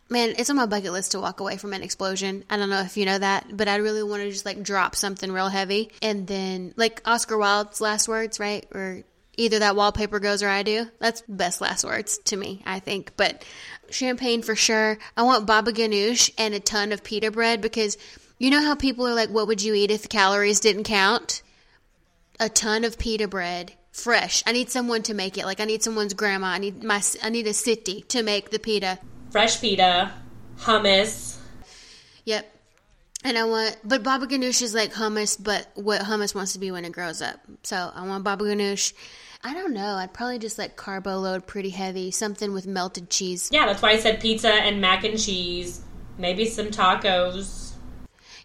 [0.07, 2.43] Man, it's on my bucket list to walk away from an explosion.
[2.49, 4.95] I don't know if you know that, but I really want to just like drop
[4.95, 8.67] something real heavy and then like Oscar Wilde's last words, right?
[8.71, 9.01] Or
[9.37, 10.87] either that wallpaper goes or I do.
[10.99, 13.13] That's best last words to me, I think.
[13.17, 13.43] But
[13.89, 14.97] champagne for sure.
[15.17, 17.97] I want baba ganoush and a ton of pita bread because
[18.37, 21.41] you know how people are like, what would you eat if the calories didn't count?
[22.39, 24.43] A ton of pita bread, fresh.
[24.45, 25.45] I need someone to make it.
[25.45, 26.47] Like I need someone's grandma.
[26.47, 27.01] I need my.
[27.23, 28.99] I need a city to make the pita.
[29.36, 30.13] Fresh pita,
[30.59, 31.36] hummus.
[32.23, 32.49] Yep.
[33.25, 36.71] And I want, but baba ganoush is like hummus, but what hummus wants to be
[36.71, 37.41] when it grows up.
[37.63, 38.93] So I want baba ganoush.
[39.43, 39.95] I don't know.
[39.95, 43.49] I'd probably just like carbo load pretty heavy, something with melted cheese.
[43.51, 45.81] Yeah, that's why I said pizza and mac and cheese.
[46.17, 47.73] Maybe some tacos.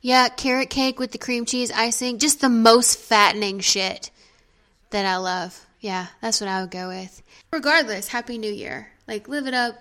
[0.03, 2.19] Yeah, carrot cake with the cream cheese icing.
[2.19, 4.11] Just the most fattening shit
[4.91, 5.69] that I love.
[5.79, 7.23] Yeah, that's what I would go with.
[7.53, 8.91] Regardless, Happy New Year.
[9.07, 9.77] Like, live it up.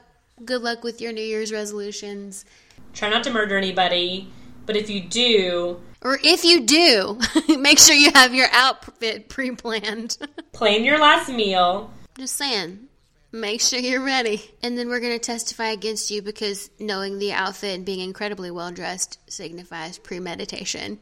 [0.45, 2.45] Good luck with your New Year's resolutions.
[2.93, 4.29] Try not to murder anybody,
[4.65, 7.19] but if you do, Or if you do,
[7.59, 10.17] make sure you have your outfit pre planned.
[10.53, 11.91] plan your last meal.
[12.17, 12.87] Just saying.
[13.31, 14.49] Make sure you're ready.
[14.63, 18.49] And then we're going to testify against you because knowing the outfit and being incredibly
[18.49, 20.97] well dressed signifies premeditation.